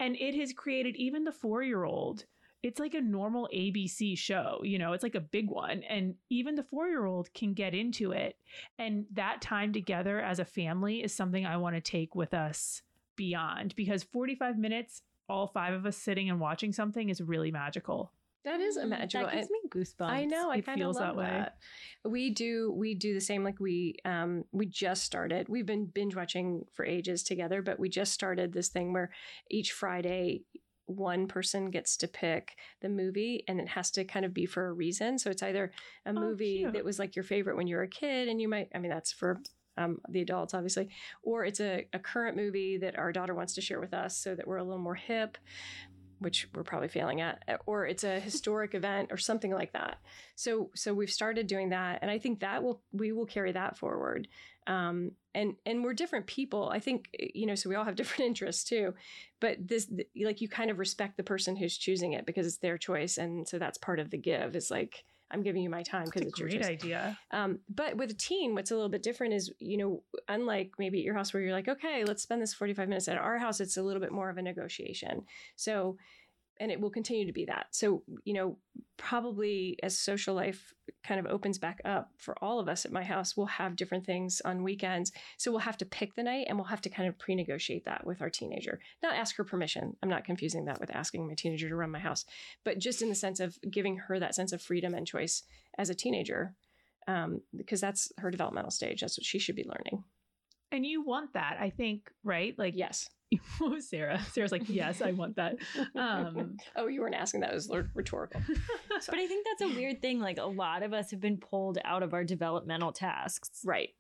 [0.00, 2.24] And it has created even the four year old.
[2.64, 5.82] It's like a normal ABC show, you know, it's like a big one.
[5.88, 8.36] And even the four year old can get into it.
[8.78, 12.82] And that time together as a family is something I want to take with us
[13.16, 18.12] beyond because 45 minutes, all five of us sitting and watching something is really magical.
[18.44, 19.26] That is Mm, magical.
[19.26, 20.08] That gives me goosebumps.
[20.10, 20.50] I know.
[20.50, 21.26] I It kind of feels love that way.
[21.26, 21.58] that.
[22.04, 22.72] We do.
[22.72, 23.44] We do the same.
[23.44, 25.48] Like we, um, we just started.
[25.48, 29.10] We've been binge watching for ages together, but we just started this thing where
[29.48, 30.42] each Friday,
[30.86, 34.66] one person gets to pick the movie, and it has to kind of be for
[34.66, 35.20] a reason.
[35.20, 35.70] So it's either
[36.04, 36.72] a Oh, movie cute.
[36.72, 38.70] that was like your favorite when you were a kid, and you might.
[38.74, 39.40] I mean, that's for.
[39.76, 40.90] Um, the adults, obviously,
[41.22, 44.34] or it's a, a current movie that our daughter wants to share with us so
[44.34, 45.38] that we're a little more hip,
[46.18, 49.98] which we're probably failing at, or it's a historic event or something like that.
[50.36, 53.76] So so we've started doing that, and I think that will we will carry that
[53.76, 54.28] forward.
[54.66, 56.68] Um, and and we're different people.
[56.68, 58.94] I think you know, so we all have different interests too.
[59.40, 59.90] But this,
[60.22, 63.46] like, you kind of respect the person who's choosing it because it's their choice, and
[63.48, 64.54] so that's part of the give.
[64.54, 66.68] Is like I'm giving you my time because It's your great choice.
[66.70, 67.18] idea.
[67.30, 70.98] Um, but with a teen, what's a little bit different is, you know, unlike maybe
[70.98, 73.08] at your house where you're like, okay, let's spend this 45 minutes.
[73.08, 75.24] At our house, it's a little bit more of a negotiation.
[75.56, 75.96] So,
[76.62, 77.66] and it will continue to be that.
[77.72, 78.56] So, you know,
[78.96, 80.72] probably as social life
[81.02, 84.06] kind of opens back up for all of us at my house, we'll have different
[84.06, 85.10] things on weekends.
[85.38, 87.84] So we'll have to pick the night and we'll have to kind of pre negotiate
[87.86, 88.78] that with our teenager.
[89.02, 89.96] Not ask her permission.
[90.04, 92.24] I'm not confusing that with asking my teenager to run my house,
[92.62, 95.42] but just in the sense of giving her that sense of freedom and choice
[95.78, 96.54] as a teenager
[97.08, 99.00] um, because that's her developmental stage.
[99.00, 100.04] That's what she should be learning.
[100.70, 102.56] And you want that, I think, right?
[102.56, 103.10] Like, Yes.
[103.60, 104.20] Oh, Sarah.
[104.32, 105.56] Sarah's like, yes, I want that.
[105.94, 107.50] Um, oh, you weren't asking that.
[107.50, 108.40] It was rhetorical.
[109.06, 110.20] But I think that's a weird thing.
[110.20, 113.90] Like a lot of us have been pulled out of our developmental tasks Right.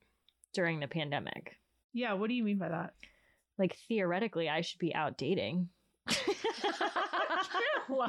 [0.54, 1.58] during the pandemic.
[1.92, 2.12] yeah.
[2.12, 2.94] What do you mean by that?
[3.58, 5.68] Like theoretically, I should be out dating.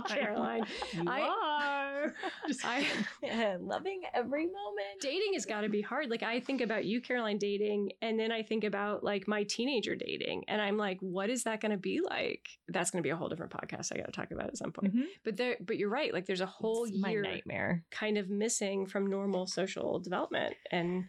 [0.07, 0.63] Caroline.
[0.93, 1.72] You I- are.
[2.47, 2.85] Just I
[3.61, 5.01] Loving every moment.
[5.01, 6.09] dating has got to be hard.
[6.09, 9.95] Like I think about you, Caroline, dating, and then I think about like my teenager
[9.95, 12.47] dating, and I'm like, what is that going to be like?
[12.67, 13.91] That's going to be a whole different podcast.
[13.93, 14.95] I got to talk about at some point.
[14.95, 15.03] Mhm.
[15.23, 16.13] But there, but you're right.
[16.13, 17.83] Like there's a whole It's my year nightmare.
[17.91, 21.05] kind of missing from normal social development, and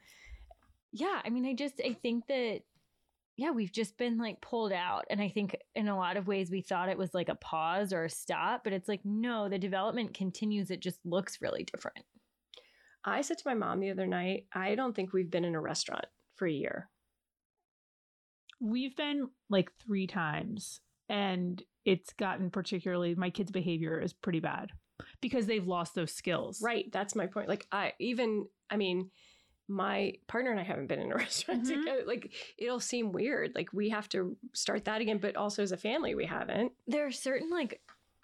[0.92, 2.60] Yeah, I mean, I just I think that
[3.36, 6.50] yeah, we've just been like pulled out, and I think in a lot of ways
[6.50, 9.58] we thought it was like a pause or a stop, but it's like no, the
[9.58, 10.70] development continues.
[10.70, 12.04] It just looks really different.
[13.04, 15.60] I said to my mom the other night, I don't think we've been in a
[15.60, 16.88] restaurant for a year.
[18.60, 24.70] We've been like three times, and it's gotten particularly, my kids' behavior is pretty bad
[25.20, 26.60] because they've lost those skills.
[26.62, 26.90] Right.
[26.92, 27.48] That's my point.
[27.48, 29.10] Like I even I mean,
[29.68, 31.78] my partner and I haven't been in a restaurant Mhm.
[31.80, 32.02] together.
[32.06, 33.52] Like it'll seem weird.
[33.54, 36.72] Like we have to start that again, but also as a family we haven't.
[36.86, 37.80] There are certain like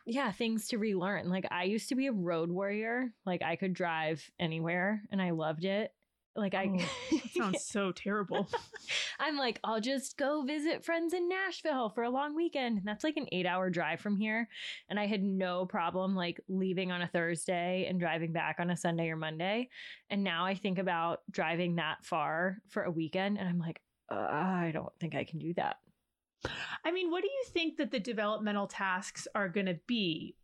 [0.06, 1.28] yeah things to relearn.
[1.28, 3.12] Like I used to be a road warrior.
[3.24, 5.92] Like I could drive anywhere, and I loved it.
[6.40, 6.80] Like I
[7.12, 8.48] Oh, Sounds so terrible.
[9.20, 12.78] I'm like, I'll just go visit friends in Nashville for a long weekend.
[12.78, 14.48] And that's like an eight hour drive from here.
[14.88, 18.76] And I had no problem like leaving on a Thursday and driving back on a
[18.76, 19.68] Sunday or Monday.
[20.08, 24.16] And now I think about driving that far for a weekend and I'm like, uh,
[24.16, 25.76] I don't think I can do that.
[26.84, 30.36] I mean, what do you think that the developmental tasks are going to be?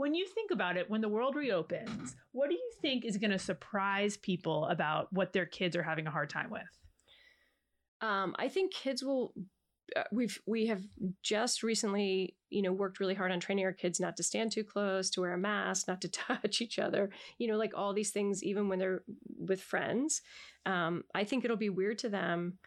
[0.00, 3.32] When you think about it, when the world reopens, what do you think is going
[3.32, 6.62] to surprise people about what their kids are having a hard time with?
[8.00, 9.34] Um, I think kids will.
[9.94, 10.80] Uh, we've we have
[11.22, 14.64] just recently, you know, worked really hard on training our kids not to stand too
[14.64, 17.10] close, to wear a mask, not to touch each other.
[17.36, 19.02] You know, like all these things, even when they're
[19.38, 20.22] with friends.
[20.64, 22.58] Um, I think it'll be weird to them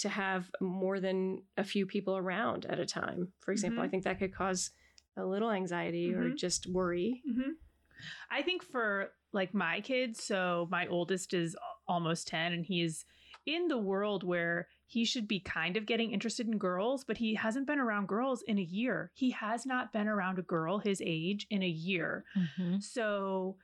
[0.00, 3.32] to have more than a few people around at a time.
[3.40, 3.86] For example, Mhm.
[3.86, 4.70] I think that could cause
[5.16, 6.36] a little anxiety or Mhm.
[6.36, 7.22] just worry.
[7.28, 7.50] Mm-hmm.
[8.30, 13.04] I think for like my kids, so my oldest is almost 10 and he's
[13.46, 17.34] in the world where he should be kind of getting interested in girls, but he
[17.34, 19.10] hasn't been around girls in a year.
[19.14, 22.24] He has not been around a girl his age in a year.
[22.80, 23.56] So,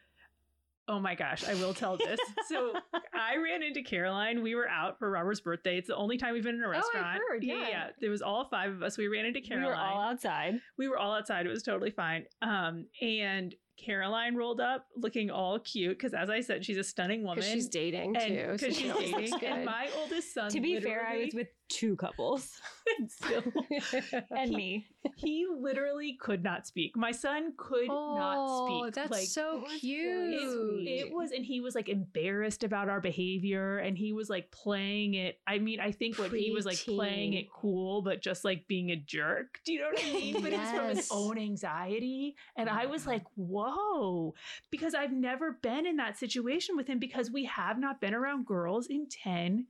[0.88, 2.18] oh my gosh, I will tell this.
[2.48, 2.72] so,
[3.14, 4.42] I ran into Caroline.
[4.42, 5.78] We were out for Robert's birthday.
[5.78, 7.20] It's the only time we've been in a I've restaurant.
[7.28, 7.68] heard, yeah, yeah.
[7.68, 7.86] yeah.
[8.00, 8.98] There was all five of us.
[8.98, 9.66] We ran into Caroline.
[9.66, 10.60] We were all outside.
[10.78, 11.46] we were all outside.
[11.46, 12.24] It was totally fine.
[12.42, 17.22] Um, and Caroline rolled up looking all cute because, as I said, she's a stunning
[17.24, 17.42] woman.
[17.42, 18.48] She's dating and too.
[18.52, 19.48] because she she's always looks dating.
[19.48, 22.60] And my oldest son, To be fair, I was with two couples
[23.08, 23.42] still,
[24.36, 24.86] and me.
[25.16, 26.96] he literally could not speak.
[26.96, 28.94] My son could not Oh, speak.
[28.94, 30.06] That's Like, so cute.
[30.12, 30.84] really
[31.30, 35.38] and he was like embarrassed about our behavior, and he was like playing it.
[35.46, 38.90] I mean, I think what he was like playing it cool, but just like being
[38.90, 39.60] a jerk.
[39.64, 40.42] Do you know what I mean?
[40.42, 43.12] But it was from his own anxiety, and I was uh-huh.
[43.12, 44.34] like, whoa,
[44.70, 48.46] because I've never been in that situation with him because we have not been around
[48.46, 49.66] girls in ten.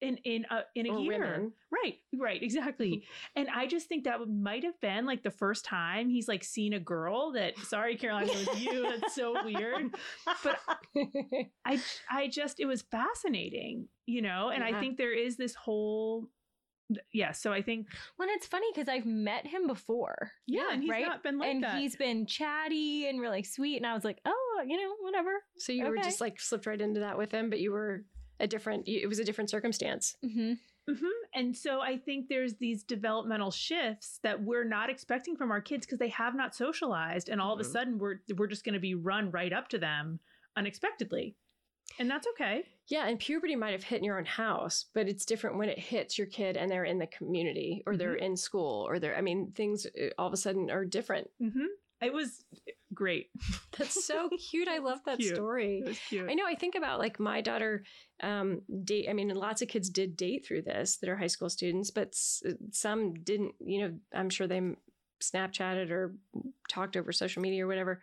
[0.00, 1.52] In in a in a Or year, women.
[1.70, 3.04] right, right, exactly.
[3.36, 6.72] And I just think that might have been like the first time he's like seen
[6.72, 7.58] a girl that.
[7.58, 8.82] Sorry, Caroline, it was you.
[8.88, 9.90] That's so weird.
[10.42, 10.58] But
[11.66, 16.28] I I just it was fascinating, you know, and I think there is this whole
[17.12, 17.86] yeah, so I think
[18.16, 20.32] when it's funny because I've met him before.
[20.48, 21.06] yeah, and he's right?
[21.06, 21.78] not been like and that.
[21.78, 23.76] he's been chatty and really sweet.
[23.76, 25.30] And I was like, oh, you know, whatever.
[25.58, 28.04] So you were just like slipped right into that with him, but you were
[28.40, 28.88] a different.
[28.88, 30.16] It was a different circumstance.
[30.24, 30.52] Mm-hmm.
[30.90, 31.10] Mhm.
[31.34, 35.86] And so I think there's these developmental shifts that we're not expecting from our kids
[35.86, 37.72] because they have not socialized, and all of a Mhm.
[37.72, 40.18] sudden we're we're just going to be run right up to them
[40.56, 41.36] unexpectedly,
[41.98, 42.64] and that's okay.
[42.88, 45.78] Yeah, and puberty might have hit in your own house, but it's different when it
[45.78, 49.16] hits your kid and they're in the community or they're in school or they're.
[49.16, 51.30] I mean, things uh, all of a sudden are different.
[52.00, 52.44] It was
[52.94, 53.30] great.
[53.78, 54.68] That's so cute.
[54.68, 55.34] I love that Cute.
[55.34, 55.82] story.
[55.84, 56.30] It was cute.
[56.30, 56.46] I know.
[56.46, 57.84] I think about like my daughter
[58.22, 59.06] um, date.
[59.08, 62.08] I mean, lots of kids did date through this that are high school students, but
[62.08, 63.54] s- some didn't.
[63.60, 64.60] You know, I'm sure they
[65.20, 66.14] Snapchatted or
[66.70, 68.00] talked over social media or whatever.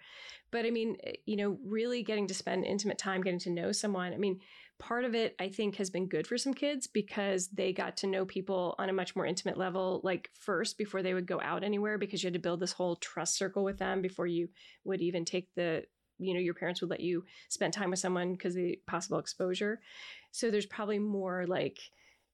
[0.51, 3.71] But I mean, eh, you know, really getting to spend intimate time, getting to know
[3.71, 4.13] someone.
[4.13, 4.39] I mean,
[4.79, 8.07] part of it I think has been good for some kids because they got to
[8.07, 11.63] know people on a much more intimate level, like first before they would go out
[11.63, 14.49] anywhere, because you had to build this whole trust circle with them before you
[14.83, 15.83] would even take the
[16.19, 19.79] you know your parents would let you spend time with someone because the possible exposure.
[20.31, 21.79] So there's probably more like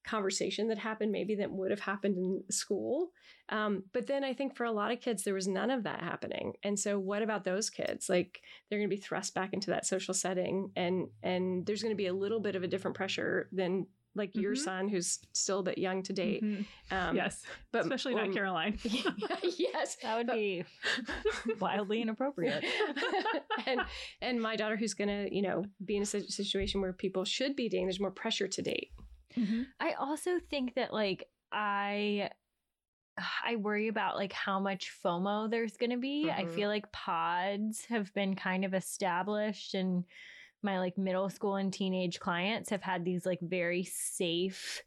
[0.04, 3.12] conversation that happened maybe that would have happened in school
[3.50, 6.02] um, but then i think for a lot of kids there was none of that
[6.02, 9.72] happening and so what about those kids like they're going to be thrust back into
[9.72, 12.96] that social setting and and there's going to be a little bit of a different
[12.98, 13.86] pressure than
[14.16, 14.58] like your Mhm.
[14.60, 16.66] son who's still a bit young to date Mhm.
[16.92, 18.78] um, yes, but especially not um, Caroline.
[19.58, 20.64] yes That would But- be
[21.60, 22.64] wildly inappropriate.
[23.66, 23.82] and
[24.22, 27.70] and my daughter who's gonna you know be in a situation where people should be
[27.70, 28.92] dating there's more pressure to date
[29.36, 29.68] Mhm.
[29.80, 32.30] I also think that like I
[33.44, 36.32] I worry about like how much FOMO there's going to be.
[36.32, 36.56] I Mhm.
[36.56, 40.06] feel like pods have been kind of established and
[40.64, 44.82] my like middle school and teenage clients have had these like very safe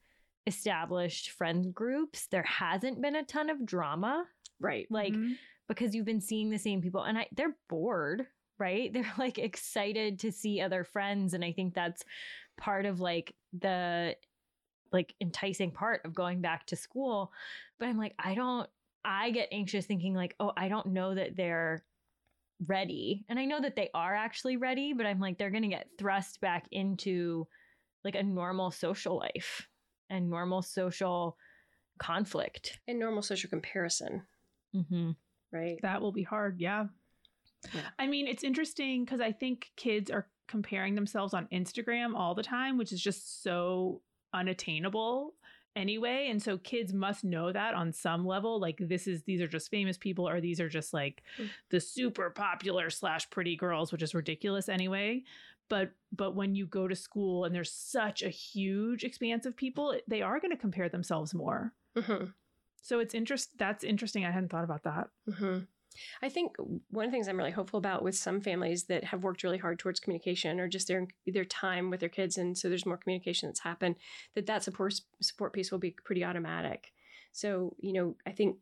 [0.46, 2.26] established friend groups.
[2.28, 4.26] There hasn't been a ton of drama
[4.58, 5.36] right like Mhm.
[5.68, 8.26] because you've been seeing the same people and I, they're bored
[8.58, 12.02] right they're like excited to see other friends and i think that's
[12.56, 14.16] part of like the
[14.92, 17.32] like enticing part of going back to school
[17.78, 18.68] but i'm like i don't
[19.04, 21.84] i get anxious thinking like oh i don't know that they're
[22.66, 25.88] ready and i know that they are actually ready but i'm like they're gonna get
[25.98, 27.46] thrust back into
[28.04, 29.68] like a normal social life
[30.08, 31.36] and normal social
[31.98, 34.22] conflict and normal social comparison
[34.74, 35.10] mm-hmm.
[35.52, 36.60] right That will be hard.
[36.60, 36.86] Yeah.
[37.74, 37.82] Yeah.
[37.98, 42.42] I mean, it's interesting because I think kids are comparing themselves on Instagram all the
[42.42, 44.02] time, which is just so
[44.32, 45.34] unattainable
[45.74, 46.28] anyway.
[46.30, 48.58] And so kids must know that on some level.
[48.60, 51.50] Like this is these are just famous people, or these are just like Mm.
[51.70, 55.22] the super popular slash pretty girls, which is ridiculous anyway.
[55.68, 59.94] But but when you go to school and there's such a huge expanse of people,
[60.08, 61.72] they are going to compare themselves more.
[61.96, 62.32] Mhm.
[62.82, 63.50] So it's interest.
[63.58, 64.24] That's interesting.
[64.24, 65.10] I hadn't thought about that.
[65.38, 65.58] hmm
[66.22, 66.56] I think
[66.90, 69.58] one of the things I'm really hopeful about with some families that have worked really
[69.58, 72.96] hard towards communication or just their their time with their kids, and so there's more
[72.96, 73.96] communication that's happened.
[74.34, 76.92] That that support support piece will be pretty automatic.
[77.32, 78.56] So you know, I think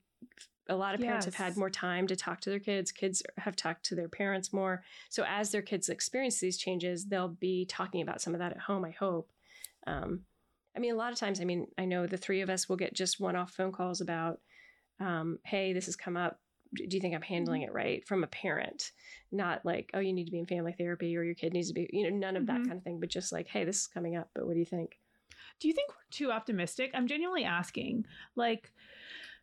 [0.68, 2.90] a lot of parents have had more time to talk to their kids.
[2.90, 4.82] Kids have talked to their parents more.
[5.10, 8.58] So as their kids experience these changes, they'll be talking about some of that at
[8.60, 8.84] home.
[8.84, 9.30] I hope.
[9.86, 10.22] Um,
[10.76, 12.76] I mean, a lot of times, I mean, I know the three of us will
[12.76, 14.40] get just one-off phone calls about,
[14.98, 16.40] um, "Hey, this has come up
[16.74, 18.92] do you think I'm handling it right from a parent?
[19.32, 21.74] Not like, oh, you need to be in family therapy or your kid needs to
[21.74, 22.66] be, you know, none of that Mhm.
[22.66, 24.66] kind of thing, but just like, hey, this is coming up, but what do you
[24.66, 24.98] think?
[25.60, 26.90] Do you think we're too optimistic?
[26.94, 28.06] I'm genuinely asking.
[28.34, 28.72] Like,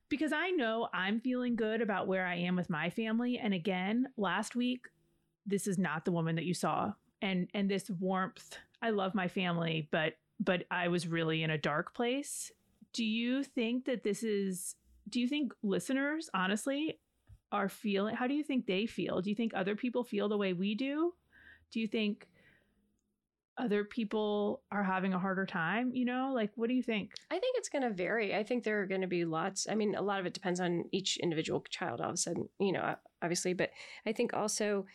[0.09, 3.37] because I know I'm feeling good about where I am with my family.
[3.37, 4.87] And again, last week,
[5.45, 6.93] this is not the woman that you saw.
[7.21, 11.57] And and this warmth, I love my family, but but I was really in a
[11.57, 12.51] dark place.
[12.93, 14.75] Do you think that this is
[15.09, 16.99] do you think listeners, honestly,
[17.51, 19.21] are feeling how do you think they feel?
[19.21, 21.13] Do you think other people feel the way we do?
[21.71, 22.27] Do you think
[23.57, 25.91] other people are having a harder time?
[25.93, 27.11] You know, like what do you think?
[27.29, 28.35] I think it's going to vary.
[28.35, 29.67] I think there are going to be lots.
[29.69, 32.49] I mean, a lot of it depends on each individual child, all of a sudden,
[32.59, 33.53] you know, obviously.
[33.53, 33.71] But
[34.05, 34.85] I think also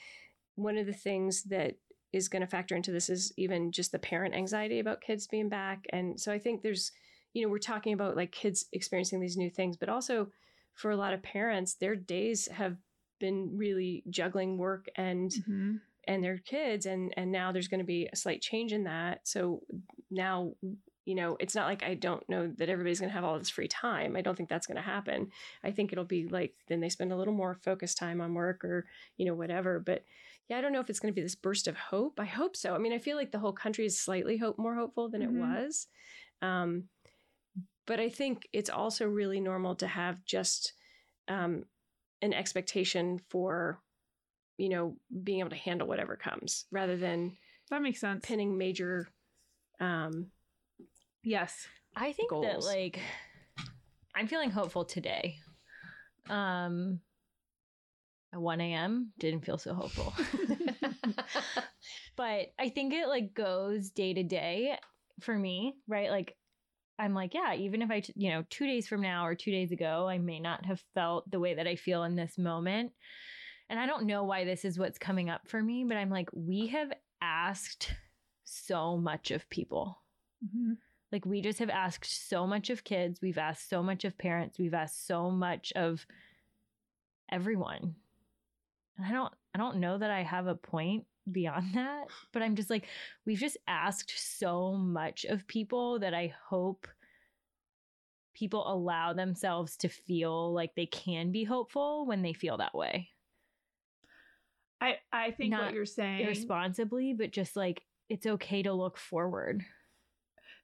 [0.57, 1.77] one of the things that
[2.13, 5.49] is going to factor into this is even just the parent anxiety about kids being
[5.49, 5.87] back.
[5.91, 6.93] And so I think there's,
[7.35, 10.29] you know, we're talking about like kids experiencing these new things, but also
[10.77, 12.79] for a lot of parents, their days have
[13.20, 15.81] been really juggling work and Mhm.
[16.09, 19.27] and their kids and and now there's going to be a slight change in that.
[19.29, 19.62] So
[20.11, 20.55] now
[21.07, 23.51] you know it's not like i don't know that everybody's going to have all this
[23.51, 24.16] free time.
[24.16, 25.31] I don't think that's going to happen.
[25.64, 28.64] I think it'll be like then they spend a little more focused time on work
[28.64, 29.81] or you know whatever.
[29.81, 30.05] But
[30.49, 32.20] yeah i don't know if it's going to be this burst of hope.
[32.20, 32.74] I hope so.
[32.74, 35.27] I mean i feel like the whole country is slightly hope more hopeful than Mhm.
[35.29, 35.89] it was.
[36.43, 36.89] Um
[37.87, 40.72] but i think it's also really normal to have just
[41.28, 41.64] um
[42.22, 43.80] an expectation for
[44.59, 47.37] you know being able to handle whatever comes rather than
[47.70, 48.24] That makes sense.
[48.26, 49.09] pinning major
[49.80, 50.30] um
[51.22, 51.66] Yes.
[51.97, 53.01] I think that like
[54.14, 55.37] I'm feeling hopeful today.
[56.30, 57.01] Um
[58.32, 59.12] at 1 a.m.
[59.18, 60.12] didn't feel so hopeful.
[62.16, 64.78] but I think it like goes day to day
[65.20, 66.11] for me, right?
[66.11, 66.37] Like
[66.99, 69.72] I'm like, yeah, even if I, you know, two days from now or two days
[69.72, 72.92] ago, I may not have felt the way that I feel in this moment.
[73.68, 76.30] And I don't know why this is what's coming up for me, but I'm like,
[76.32, 77.92] we have asked
[78.44, 80.01] so much of people.
[80.44, 80.78] Mhm.
[81.12, 84.59] Like we just have asked so much of kids, we've asked so much of parents,
[84.59, 86.07] we've asked so much of
[87.30, 87.94] everyone.
[88.97, 92.55] And I don't I don't know that I have a point beyond that, but I'm
[92.57, 92.87] just like
[93.24, 96.87] we've just asked so much of people that I hope
[98.35, 103.09] people allow themselves to feel like they can be hopeful when they feel that way.
[104.81, 108.99] I I think Not what you're saying Irresponsibly, but just like it's okay to look
[108.99, 109.64] forward.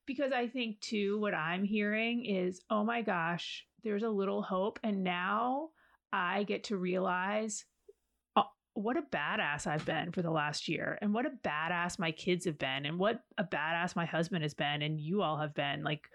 [0.06, 4.78] because I think too what I'm hearing is oh my gosh, there's a little hope
[4.82, 5.70] and now
[6.12, 7.64] I get to realize
[8.74, 12.46] what a badass I've been for the last year and what a badass my kids
[12.46, 15.82] have been and what a badass my husband has been and you all have been
[15.84, 16.08] like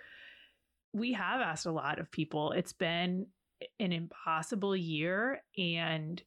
[0.93, 2.51] we have asked a lot of people.
[2.53, 3.27] It's been
[3.79, 6.21] an impossible year and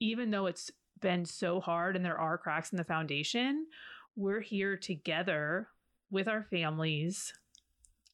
[0.00, 0.70] even though it's
[1.00, 3.66] been so hard and there are cracks in the foundation,
[4.16, 5.68] we're here together
[6.10, 7.32] with our families,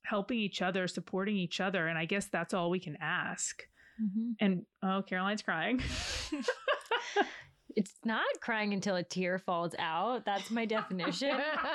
[0.04, 1.88] helping each other, supporting each other.
[1.88, 3.62] And I guess that's all we can ask.
[4.02, 4.30] Mm-hmm.
[4.40, 5.80] And oh, Caroline's crying.
[7.76, 10.24] It's not crying until a tear falls out.
[10.24, 11.30] That's my definition.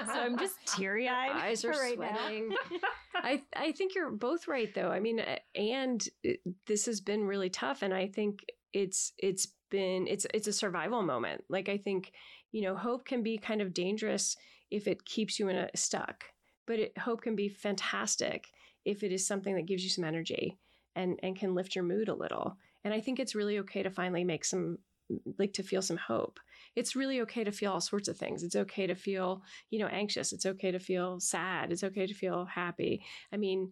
[0.07, 1.31] so I'm just teary eyed.
[1.31, 2.49] eyes are right sweating.
[3.15, 4.89] I I think you're both right though.
[4.91, 5.21] I mean,
[5.55, 10.47] and it- this has been really tough, and I think it's it's been it's it's
[10.47, 11.43] a survival moment.
[11.49, 12.11] Like I think
[12.51, 14.37] you know, hope can be kind of dangerous
[14.71, 16.23] if it keeps you in a stuck,
[16.65, 18.47] but it, hope can be fantastic
[18.85, 20.57] if it is something that gives you some energy
[20.95, 22.57] and and can lift your mood a little.
[22.83, 24.77] And I think it's really okay to finally make some
[25.38, 26.39] like to feel some hope.
[26.76, 28.43] It's really okay to feel all sorts of things.
[28.43, 32.14] It's okay to feel you know anxious it's okay to feel sad it's okay to
[32.14, 33.72] feel happy i mean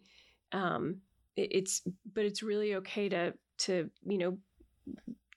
[0.52, 0.98] um
[1.36, 1.82] it- it's
[2.14, 4.38] but it's really okay to to you know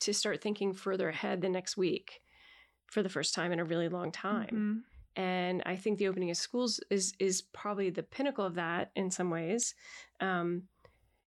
[0.00, 2.20] to start thinking further ahead the next week
[2.86, 4.84] for the first time in a really long time.
[5.16, 5.22] Mhm.
[5.22, 9.10] And I think the opening of schools is is probably the pinnacle of that in
[9.10, 9.74] some ways.
[10.20, 10.68] Um,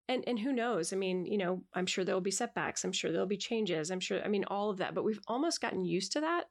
[0.10, 0.92] and and who knows?
[0.92, 2.84] I mean, you know, I'm sure there will be setbacks.
[2.84, 3.92] I'm sure there'll be changes.
[3.92, 4.22] I'm sure.
[4.22, 4.94] I mean, all of that.
[4.94, 6.46] But we've almost gotten used to that,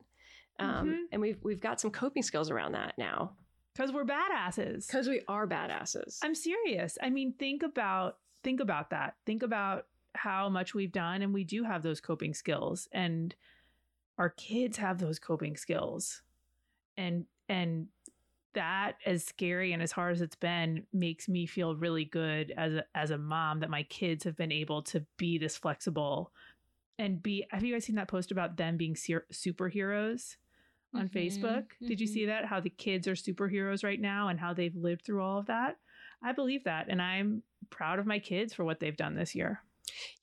[0.59, 1.03] um, Mhm.
[1.13, 3.37] and we've we've got some coping skills around that now
[3.77, 4.87] Cuz we're badasses.
[4.87, 6.19] because we are badasses.
[6.23, 6.97] I'm serious.
[7.03, 9.17] I mean, think about think about that.
[9.27, 13.35] Think about how much we've done and we do have those coping skills and
[14.17, 16.23] our kids have those coping skills.
[16.97, 17.89] And and
[18.59, 22.75] that as scary and as hard as it's been makes me feel really good as
[22.75, 26.33] a as a mom that my kids have been able to be this flexible
[26.99, 30.37] and be have you guys seen that post about them being ser- superheroes
[30.93, 31.65] on Mhm, Facebook.
[31.87, 32.47] Did you see that?
[32.47, 35.79] How the kids are superheroes right now and how they've lived through all of that?
[36.23, 36.87] I believe that.
[36.89, 39.63] And I'm proud of my kids for what they've done this year.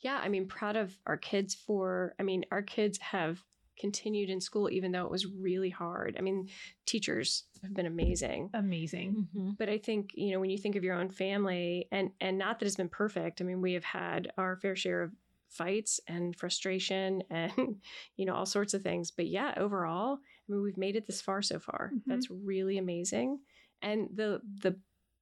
[0.02, 3.44] Yeah, I mean, proud of our kids for, I mean, our kids have
[3.78, 6.16] continued in school even though it was really hard.
[6.18, 6.48] I mean,
[6.86, 8.50] teachers have been amazing.
[8.54, 9.28] Amazing.
[9.36, 9.58] Mhm.
[9.58, 12.60] But I think, you know, when you think of your own family and and not
[12.60, 13.42] that it's been perfect.
[13.42, 15.12] I mean, we have had our fair share of
[15.50, 17.82] fights and frustration and
[18.18, 19.12] you know, all sorts of things.
[19.12, 21.92] But yeah, overall, I mean, we've made it this far so far.
[21.94, 22.02] Mhm.
[22.08, 23.40] That's really amazing.
[23.82, 24.80] And the the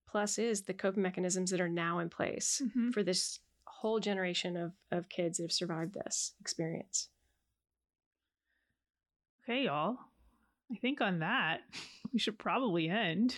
[0.08, 2.93] plus is the coping mechanisms that are now in place Mhm.
[2.93, 7.10] for this whole generation of, of kids that have survived this experience.
[9.44, 9.98] Okay, y'all.
[10.72, 11.62] I think on that,
[12.14, 13.38] we should probably end.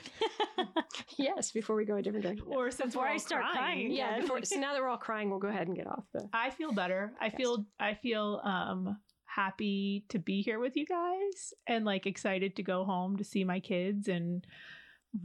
[1.17, 2.45] Yes, before we go a different direction.
[2.49, 4.21] Or since Before we're I start crying, yeah, yeah.
[4.21, 6.27] before, so now that we're all crying, we'll go ahead and get off the.
[6.33, 7.13] I feel better.
[7.19, 7.37] I Podcast.
[7.37, 12.63] feel I feel um happy to be here with you guys and like excited to
[12.63, 14.45] go home to see my kids and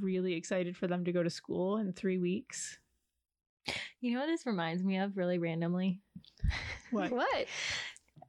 [0.00, 2.78] really excited for them to go to school in 3 weeks.
[4.00, 6.00] You know what this reminds me of really randomly?
[6.90, 7.10] What?
[7.10, 7.46] What?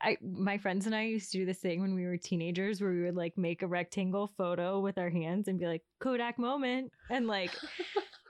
[0.02, 2.91] I my friends and I used to do this thing when we were teenagers where
[2.91, 6.91] we would like make a rectangle photo with our hands and be like Kodak moment.
[7.10, 7.56] And like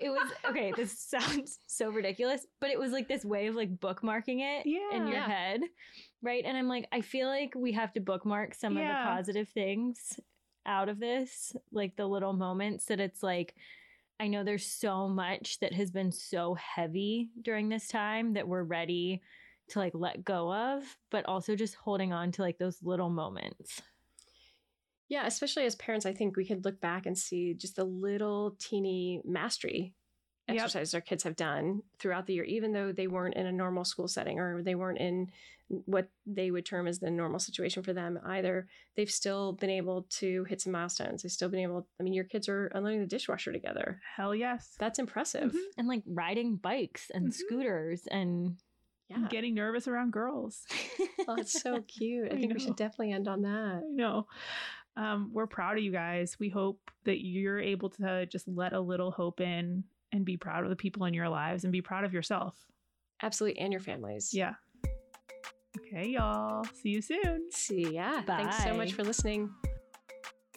[0.01, 3.77] it was okay this sounds so ridiculous but it was like this way of like
[3.77, 5.27] bookmarking it in your Yeah.
[5.27, 5.61] head
[6.21, 6.43] right?
[6.45, 10.19] And I'm like I feel like we have to bookmark some of the positive things
[10.65, 13.55] out of this like the little moments that it's like
[14.19, 18.61] I know there's so much that has been so heavy during this time that we're
[18.63, 19.21] ready
[19.71, 23.81] to like let go of, but also just holding on to like those little moments.
[25.09, 28.55] Yeah, especially as parents, I think we could look back and see just the little
[28.59, 29.93] teeny mastery
[30.47, 30.57] Yep.
[30.57, 33.85] exercises our kids have done throughout the year, even though they weren't in a normal
[33.85, 35.31] school setting or they weren't in
[35.67, 38.67] what they would term as the normal situation for them either.
[38.95, 41.21] They've still been able to hit some milestones.
[41.23, 44.01] They've still been able, I mean, your kids are unloading the dishwasher together.
[44.17, 44.75] Hell yes.
[44.79, 45.53] That's impressive.
[45.53, 45.63] Mhm.
[45.77, 47.33] And like riding bikes and Mhm.
[47.33, 48.57] scooters and
[49.11, 49.27] Yeah.
[49.29, 50.65] Getting nervous around girls.
[51.27, 52.31] Oh, it's so cute.
[52.31, 53.83] I I think we should definitely end on that.
[53.85, 54.25] I know.
[54.97, 56.35] Um, we're proud of you guys.
[56.39, 60.63] We hope that you're able to just let a little hope in and be proud
[60.63, 62.55] of the people in your lives and be proud of yourself.
[63.21, 63.59] Absolutely.
[63.59, 64.33] And your families.
[64.33, 64.53] Yeah.
[65.77, 66.65] Okay, y'all.
[66.81, 67.51] See you soon.
[67.51, 68.21] See ya.
[68.21, 68.37] Bye.
[68.37, 69.51] Thanks so much for listening.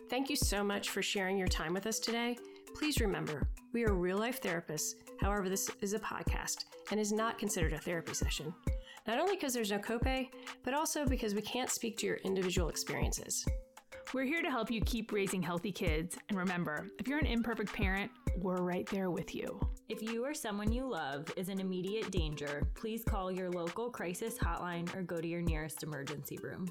[0.08, 2.38] Thank you so much for sharing your time with us today.
[2.74, 4.94] Please remember, we are real life therapists.
[5.20, 8.54] However, this is a podcast and is not considered a therapy session.
[9.06, 10.28] Not only because there's no copay,
[10.62, 13.44] but also because we can't speak to your individual experiences.
[14.14, 16.16] We're here to help you keep raising healthy kids.
[16.28, 19.58] And remember, if you're an imperfect parent, we're right there with you.
[19.88, 24.38] If you or someone you love is in immediate danger, please call your local crisis
[24.38, 26.68] hotline or go to your nearest emergency room.